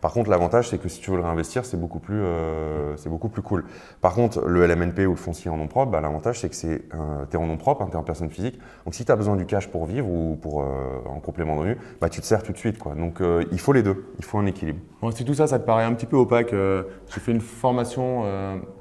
Par 0.00 0.12
contre, 0.12 0.30
l'avantage, 0.30 0.68
c'est 0.68 0.78
que 0.78 0.88
si 0.88 1.00
tu 1.00 1.10
veux 1.10 1.16
le 1.16 1.22
réinvestir, 1.22 1.64
c'est 1.64 1.78
beaucoup, 1.78 1.98
plus, 1.98 2.20
euh, 2.20 2.94
beaucoup 3.06 3.28
plus 3.28 3.42
cool. 3.42 3.64
Par 4.00 4.14
contre, 4.14 4.42
le 4.46 4.66
LMNP 4.66 5.06
ou 5.06 5.10
le 5.10 5.16
foncier 5.16 5.50
en 5.50 5.56
nom 5.56 5.66
propre, 5.66 5.90
bah, 5.90 6.00
l'avantage, 6.00 6.40
c'est 6.40 6.48
que 6.48 6.54
c'est, 6.54 6.82
euh, 6.94 7.24
tu 7.30 7.36
es 7.36 7.40
en 7.40 7.46
nom 7.46 7.56
propre, 7.56 7.86
tu 7.86 7.92
es 7.92 7.96
en 7.96 8.02
personne 8.02 8.30
physique. 8.30 8.58
Donc 8.84 8.94
si 8.94 9.04
tu 9.04 9.12
as 9.12 9.16
besoin 9.16 9.36
du 9.36 9.46
cash 9.46 9.68
pour 9.68 9.86
vivre 9.86 10.08
ou 10.08 10.36
pour, 10.36 10.62
euh, 10.62 10.66
en 11.08 11.20
complément 11.20 11.54
de 11.54 11.60
revenu, 11.60 11.78
bah, 12.00 12.08
tu 12.10 12.20
te 12.20 12.26
sers 12.26 12.42
tout 12.42 12.52
de 12.52 12.58
suite. 12.58 12.78
Quoi. 12.78 12.94
Donc 12.94 13.20
euh, 13.20 13.44
il 13.52 13.60
faut 13.60 13.72
les 13.72 13.82
deux, 13.82 14.12
il 14.18 14.24
faut 14.24 14.38
un 14.38 14.46
équilibre. 14.46 14.80
Bon, 15.00 15.10
si 15.10 15.24
tout 15.24 15.34
ça, 15.34 15.46
ça 15.46 15.58
te 15.58 15.64
paraît 15.64 15.84
un 15.84 15.94
petit 15.94 16.06
peu 16.06 16.16
opaque, 16.16 16.50
j'ai 16.50 17.20
fait 17.20 17.32
une 17.32 17.40
formation 17.40 18.24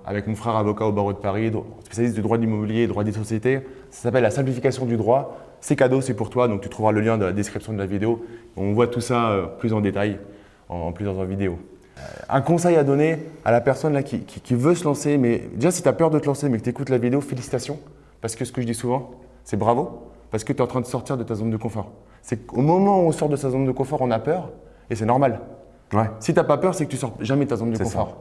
avec 0.05 0.27
mon 0.27 0.35
frère 0.35 0.55
avocat 0.55 0.85
au 0.85 0.93
barreau 0.93 1.11
de 1.11 1.17
Paris, 1.17 1.51
spécialiste 1.83 2.15
du 2.15 2.21
droit 2.21 2.37
de 2.37 2.43
l'immobilier 2.43 2.81
et 2.83 2.87
droit 2.87 3.03
des 3.03 3.11
sociétés. 3.11 3.61
Ça 3.89 4.03
s'appelle 4.03 4.23
la 4.23 4.31
simplification 4.31 4.85
du 4.85 4.95
droit. 4.95 5.37
C'est 5.65 5.77
cadeau, 5.77 6.01
c'est 6.01 6.13
pour 6.13 6.29
toi, 6.29 6.49
donc 6.49 6.59
tu 6.59 6.67
trouveras 6.67 6.91
le 6.91 6.99
lien 6.99 7.17
dans 7.17 7.25
la 7.25 7.31
description 7.31 7.71
de 7.71 7.77
la 7.77 7.85
vidéo. 7.85 8.25
On 8.57 8.73
voit 8.73 8.87
tout 8.87 8.99
ça 8.99 9.29
euh, 9.29 9.45
plus 9.45 9.71
en 9.71 9.79
détail, 9.79 10.19
en, 10.67 10.75
en 10.75 10.91
plus 10.91 11.05
dans 11.05 11.15
une 11.15 11.29
vidéo. 11.29 11.57
Euh, 11.97 12.01
un 12.27 12.41
conseil 12.41 12.75
à 12.75 12.83
donner 12.83 13.19
à 13.45 13.51
la 13.53 13.61
personne 13.61 13.93
là, 13.93 14.03
qui, 14.03 14.19
qui- 14.25 14.41
qui 14.41 14.55
veut 14.55 14.75
se 14.75 14.83
lancer, 14.83 15.17
mais 15.17 15.47
déjà 15.55 15.71
si 15.71 15.81
tu 15.81 15.87
as 15.87 15.93
peur 15.93 16.09
de 16.09 16.19
te 16.19 16.25
lancer, 16.25 16.49
mais 16.49 16.57
que 16.57 16.63
tu 16.63 16.69
écoutes 16.69 16.89
la 16.89 16.97
vidéo, 16.97 17.21
félicitations. 17.21 17.79
Parce 18.19 18.35
que 18.35 18.43
ce 18.43 18.51
que 18.51 18.61
je 18.61 18.67
dis 18.67 18.73
souvent, 18.73 19.11
c'est 19.45 19.55
bravo, 19.55 20.11
parce 20.31 20.43
que 20.43 20.51
tu 20.51 20.59
es 20.59 20.61
en 20.61 20.67
train 20.67 20.81
de 20.81 20.85
sortir 20.85 21.15
de 21.15 21.23
ta 21.23 21.33
zone 21.35 21.49
de 21.49 21.55
confort. 21.57 21.91
C'est 22.21 22.45
qu'au 22.45 22.59
moment 22.61 22.99
où 23.01 23.07
on 23.07 23.11
sort 23.13 23.29
de 23.29 23.37
sa 23.37 23.49
zone 23.49 23.65
de 23.65 23.71
confort, 23.71 24.01
on 24.01 24.11
a 24.11 24.19
peur, 24.19 24.49
et 24.89 24.95
c'est 24.95 25.05
normal. 25.05 25.39
Ouais. 25.93 26.09
Si 26.19 26.33
t'as 26.33 26.43
pas 26.43 26.57
peur, 26.57 26.75
c'est 26.75 26.85
que 26.85 26.91
tu 26.91 26.97
sors 26.97 27.13
jamais 27.21 27.45
de 27.45 27.49
ta 27.51 27.55
zone 27.55 27.71
de 27.71 27.77
confort. 27.77 28.17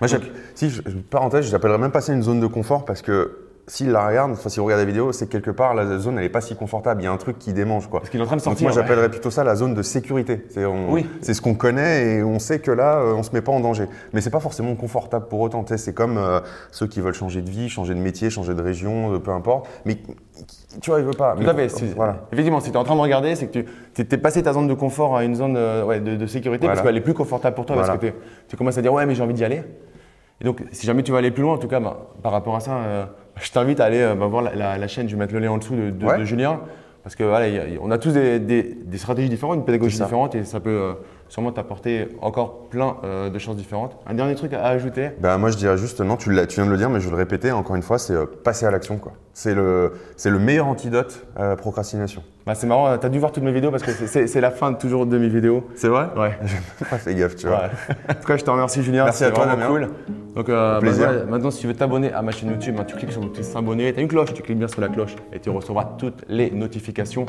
Moi, 0.00 0.08
Donc- 0.08 0.20
j'app- 0.22 0.30
si, 0.54 0.70
je, 0.70 0.80
je- 0.86 0.98
parenthèse, 0.98 1.50
j'appellerais 1.50 1.78
même 1.78 1.90
pas 1.90 2.00
ça 2.02 2.12
une 2.12 2.22
zone 2.22 2.38
de 2.38 2.46
confort 2.46 2.84
parce 2.84 3.02
que 3.02 3.43
s'il 3.66 3.90
la 3.92 4.06
regarde, 4.06 4.32
enfin, 4.32 4.48
si 4.50 4.58
vous 4.60 4.66
regardez 4.66 4.84
la 4.84 4.90
vidéo, 4.90 5.10
c'est 5.12 5.26
que 5.26 5.32
quelque 5.32 5.50
part, 5.50 5.74
la 5.74 5.98
zone, 5.98 6.18
elle 6.18 6.24
est 6.24 6.28
pas 6.28 6.42
si 6.42 6.54
confortable. 6.54 7.00
Il 7.00 7.04
y 7.04 7.06
a 7.06 7.12
un 7.12 7.16
truc 7.16 7.38
qui 7.38 7.52
démange, 7.54 7.88
quoi. 7.88 8.00
Parce 8.00 8.10
qu'il 8.10 8.20
est 8.20 8.22
en 8.22 8.26
train 8.26 8.36
de 8.36 8.40
Donc 8.42 8.44
sortir. 8.58 8.68
moi, 8.68 8.76
ouais. 8.76 8.82
j'appellerais 8.82 9.08
plutôt 9.08 9.30
ça 9.30 9.42
la 9.42 9.54
zone 9.56 9.72
de 9.74 9.82
sécurité. 9.82 10.44
C'est 10.50 10.66
Oui. 10.66 11.06
ce 11.22 11.40
qu'on 11.40 11.54
connaît 11.54 12.16
et 12.16 12.22
on 12.22 12.38
sait 12.38 12.58
que 12.58 12.70
là, 12.70 12.98
euh, 12.98 13.14
on 13.14 13.22
se 13.22 13.32
met 13.32 13.40
pas 13.40 13.52
en 13.52 13.60
danger. 13.60 13.86
Mais 14.12 14.20
c'est 14.20 14.28
pas 14.30 14.40
forcément 14.40 14.74
confortable 14.74 15.26
pour 15.28 15.40
autant. 15.40 15.64
C'est 15.76 15.94
comme 15.94 16.18
euh, 16.18 16.40
ceux 16.72 16.86
qui 16.86 17.00
veulent 17.00 17.14
changer 17.14 17.40
de 17.40 17.48
vie, 17.48 17.68
changer 17.70 17.94
de 17.94 18.00
métier, 18.00 18.28
changer 18.28 18.52
de 18.54 18.60
région, 18.62 19.14
euh, 19.14 19.18
peu 19.18 19.30
importe. 19.30 19.66
Mais 19.86 19.96
tu 20.82 20.90
vois, 20.90 20.98
ils 21.00 21.06
veulent 21.06 21.16
pas. 21.16 21.34
Tout 21.34 21.48
à 21.48 21.54
fait. 21.54 21.68
Voilà. 21.96 22.26
Effectivement, 22.32 22.60
si 22.60 22.70
tu 22.70 22.74
es 22.74 22.78
en 22.78 22.84
train 22.84 22.96
de 22.96 23.00
regarder, 23.00 23.34
c'est 23.34 23.46
que 23.46 23.60
tu 23.94 24.02
es 24.02 24.18
passé 24.18 24.42
ta 24.42 24.52
zone 24.52 24.66
de 24.68 24.74
confort 24.74 25.16
à 25.16 25.24
une 25.24 25.34
zone 25.36 25.56
euh, 25.56 25.84
ouais, 25.84 26.00
de, 26.00 26.16
de 26.16 26.26
sécurité 26.26 26.66
parce 26.66 26.80
Voilà. 26.80 26.90
qu'elle 26.90 26.98
est 26.98 27.04
plus 27.04 27.14
confortable 27.14 27.54
pour 27.56 27.64
toi. 27.64 27.76
Parce 27.76 27.98
que 27.98 28.12
tu 28.48 28.56
commences 28.56 28.76
à 28.76 28.82
dire 28.82 28.92
Ouais, 28.92 29.06
mais 29.06 29.14
j'ai 29.14 29.22
envie 29.22 29.32
d'y 29.34 29.44
aller. 29.44 29.62
Et 30.40 30.44
donc, 30.44 30.62
si 30.72 30.84
jamais 30.86 31.02
tu 31.02 31.12
veux 31.12 31.18
aller 31.18 31.30
plus 31.30 31.42
loin, 31.44 31.54
en 31.54 31.58
tout 31.58 31.68
cas, 31.68 31.78
bah, 31.80 32.08
par 32.22 32.32
rapport 32.32 32.56
à 32.56 32.60
ça, 32.60 32.72
euh, 32.72 33.04
je 33.40 33.50
t'invite 33.50 33.80
à 33.80 33.84
aller 33.86 34.00
euh, 34.00 34.14
bah, 34.14 34.26
voir 34.26 34.42
la, 34.42 34.54
la- 34.54 34.78
la 34.78 34.88
chaîne. 34.88 35.08
Je 35.08 35.14
vais 35.14 35.18
mettre 35.20 35.34
le 35.34 35.40
lien 35.40 35.50
en 35.50 35.58
dessous 35.58 35.74
de, 35.76 35.90
de- 35.90 36.06
Ouais. 36.06 36.18
de 36.18 36.24
Julien. 36.24 36.60
Parce 37.02 37.16
que 37.16 37.24
voilà, 37.24 37.48
il 37.48 37.54
y 37.54 37.58
a- 37.58 37.68
y 37.68 37.76
a- 37.76 37.80
on 37.82 37.90
a 37.90 37.98
tous 37.98 38.12
des, 38.12 38.38
des- 38.40 38.62
des 38.84 38.98
stratégies 38.98 39.28
différentes, 39.28 39.56
une 39.56 39.64
pédagogie 39.64 39.98
différente 39.98 40.34
et 40.34 40.44
ça 40.44 40.60
peut 40.60 40.70
euh, 40.70 40.92
sûrement 41.34 41.50
t'apporter 41.50 42.06
encore 42.22 42.68
plein 42.70 42.94
euh, 43.02 43.28
de 43.28 43.38
choses 43.40 43.56
différentes. 43.56 43.96
Un 44.06 44.14
dernier 44.14 44.36
truc 44.36 44.52
à 44.52 44.64
ajouter? 44.66 45.10
Ben, 45.18 45.36
moi, 45.36 45.50
je 45.50 45.56
dirais 45.56 45.76
justement, 45.76 46.16
tu, 46.16 46.30
l'as- 46.32 46.46
tu 46.46 46.54
viens 46.60 46.66
de 46.66 46.70
le 46.70 46.76
dire, 46.76 46.88
mais 46.90 47.00
je 47.00 47.06
vais 47.06 47.10
le 47.10 47.16
répéter 47.16 47.50
encore 47.50 47.74
une 47.74 47.82
fois, 47.82 47.98
c'est 47.98 48.12
euh, 48.14 48.24
passer 48.44 48.66
à 48.66 48.70
l'action. 48.70 48.98
quoi. 48.98 49.12
C'est 49.32 49.52
le, 49.52 49.94
c'est 50.16 50.30
le 50.30 50.38
meilleur 50.38 50.68
antidote 50.68 51.26
à 51.34 51.48
la 51.48 51.56
procrastination. 51.56 52.22
bah, 52.46 52.54
C'est 52.54 52.68
marrant, 52.68 52.96
tu 52.98 53.04
as 53.04 53.08
dû 53.08 53.18
voir 53.18 53.32
toutes 53.32 53.42
mes 53.42 53.50
vidéos 53.50 53.72
parce 53.72 53.82
que 53.82 53.90
c'est- 53.90 54.40
la 54.40 54.52
fin 54.52 54.72
toujours 54.74 55.06
de 55.06 55.18
mes 55.18 55.28
vidéos. 55.28 55.66
C'est 55.74 55.88
vrai? 55.88 56.06
Ouais. 56.16 56.38
J'ai 56.44 56.84
pas 56.88 56.98
fait 56.98 57.14
gaffe, 57.16 57.34
tu 57.34 57.48
vois. 57.48 57.62
Ouais. 57.62 57.94
En 58.10 58.14
tout 58.14 58.26
cas, 58.28 58.36
je 58.36 58.44
te 58.44 58.50
remercie 58.50 58.84
Julien. 58.84 59.02
Merci 59.04 59.24
à 59.24 59.32
toi, 59.32 59.46
vraiment 59.46 59.66
cool. 59.66 59.88
Donc, 60.36 60.48
euh, 60.48 60.78
plaisir. 60.78 61.06
bah, 61.08 61.12
voilà, 61.14 61.30
maintenant, 61.30 61.50
si 61.50 61.58
tu 61.62 61.66
veux 61.66 61.74
t'abonner 61.74 62.12
à 62.12 62.22
ma 62.22 62.30
chaîne 62.30 62.50
YouTube, 62.50 62.76
bah, 62.76 62.84
tu 62.86 62.94
cliques 62.94 63.10
sur 63.10 63.22
le 63.22 63.28
petit 63.30 63.42
s'abonner. 63.42 63.92
Tu 63.92 63.98
as 63.98 64.02
une 64.02 64.08
cloche, 64.08 64.32
tu 64.34 64.42
cliques 64.42 64.58
bien 64.58 64.68
sur 64.68 64.80
la 64.80 64.88
cloche 64.88 65.16
et 65.32 65.40
tu 65.40 65.50
recevras 65.50 65.96
toutes 65.98 66.24
les 66.28 66.52
notifications. 66.52 67.26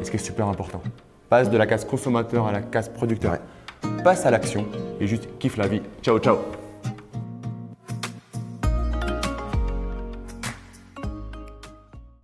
Et 0.00 0.04
ce 0.04 0.10
qui 0.12 0.16
est 0.16 0.20
super 0.20 0.46
important, 0.46 0.80
passe 1.30 1.48
de 1.48 1.56
la 1.56 1.66
case 1.66 1.86
consommateur 1.86 2.46
à 2.46 2.52
la 2.52 2.60
case 2.60 2.90
producteur. 2.90 3.38
Passe 4.04 4.26
à 4.26 4.30
l'action 4.30 4.66
et 5.00 5.06
juste 5.06 5.28
kiffe 5.38 5.56
la 5.56 5.68
vie. 5.68 5.80
Ciao, 6.02 6.18
ciao. 6.18 6.36